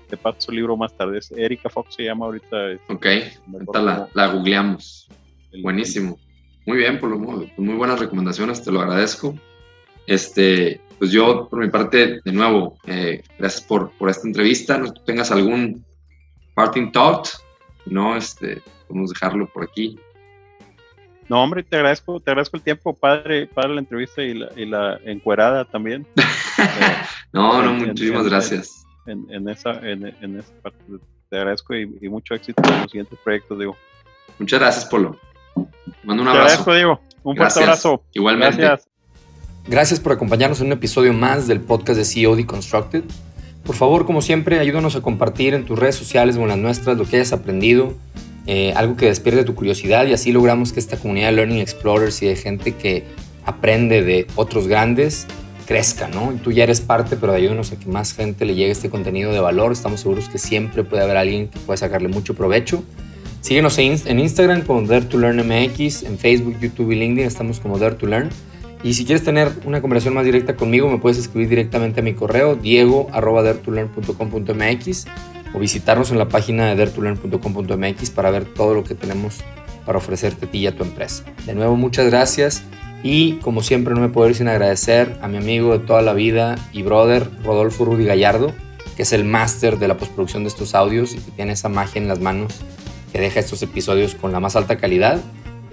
[0.08, 1.20] te, paso el libro más tarde.
[1.20, 2.72] Es Erika Fox se llama ahorita.
[2.72, 3.06] Este, ok,
[3.54, 5.10] ahorita la, la, googleamos.
[5.62, 6.18] Buenísimo.
[6.66, 9.36] Muy bien, por lo, pues muy buenas recomendaciones, te lo agradezco.
[10.08, 14.78] Este, pues yo, por mi parte, de nuevo, eh, gracias por, por esta entrevista.
[14.78, 15.84] No tengas algún
[16.54, 17.28] parting thought,
[17.86, 18.16] ¿no?
[18.16, 20.00] Este, podemos dejarlo por aquí.
[21.30, 24.66] No, hombre, te agradezco, te agradezco el tiempo, padre, para la entrevista y la, y
[24.66, 26.06] la encuerada también.
[27.34, 28.86] no, no, muchísimas gracias.
[29.06, 30.06] En, esa, en,
[30.38, 30.80] esa parte
[31.30, 33.76] te agradezco y, mucho éxito en los siguientes proyectos, Diego.
[34.40, 35.18] Muchas gracias, Polo.
[36.04, 36.34] Mando un abrazo.
[36.34, 37.02] Te agradezco, Diego.
[37.24, 38.04] Un fuerte abrazo.
[38.14, 38.62] Igualmente.
[38.62, 38.90] Gracias.
[39.66, 43.04] Gracias por acompañarnos en un episodio más del podcast de CEO Deconstructed.
[43.64, 46.98] Por favor, como siempre, ayúdanos a compartir en tus redes sociales o en las nuestras
[46.98, 47.94] lo que hayas aprendido,
[48.46, 52.22] eh, algo que despierte tu curiosidad y así logramos que esta comunidad de Learning Explorers
[52.24, 53.06] y de gente que
[53.46, 55.28] aprende de otros grandes
[55.66, 56.34] crezca, ¿no?
[56.34, 59.32] Y tú ya eres parte, pero ayúdanos a que más gente le llegue este contenido
[59.32, 59.72] de valor.
[59.72, 62.84] Estamos seguros que siempre puede haber alguien que pueda sacarle mucho provecho.
[63.42, 67.96] Síguenos en Instagram como Dare to Learn en Facebook, YouTube y LinkedIn estamos como Dare
[67.96, 68.30] to Learn.
[68.84, 72.14] Y si quieres tener una conversación más directa conmigo, me puedes escribir directamente a mi
[72.14, 75.06] correo diego.dertulearn.com.mx
[75.54, 79.40] o visitarnos en la página de dertulearn.com.mx para ver todo lo que tenemos
[79.86, 81.24] para ofrecerte a ti y a tu empresa.
[81.46, 82.62] De nuevo, muchas gracias
[83.04, 86.12] y como siempre no me puedo ir sin agradecer a mi amigo de toda la
[86.14, 88.52] vida y brother Rodolfo Rudy Gallardo,
[88.98, 92.02] que es el máster de la postproducción de estos audios y que tiene esa magia
[92.02, 92.60] en las manos
[93.14, 95.22] que deja estos episodios con la más alta calidad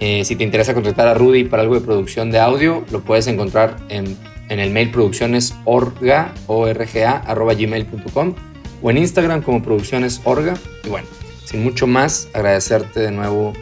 [0.01, 3.27] eh, si te interesa contratar a Rudy para algo de producción de audio, lo puedes
[3.27, 4.17] encontrar en,
[4.49, 8.35] el mail producciones orga, arroba gmail.com
[8.81, 10.55] o en Instagram como producciones orga.
[10.83, 11.07] Y bueno,
[11.45, 13.53] sin mucho más, agradecerte de nuevo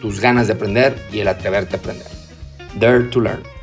[0.00, 2.06] tus ganas de aprender y el atreverte a aprender.
[2.78, 3.57] Dare to learn.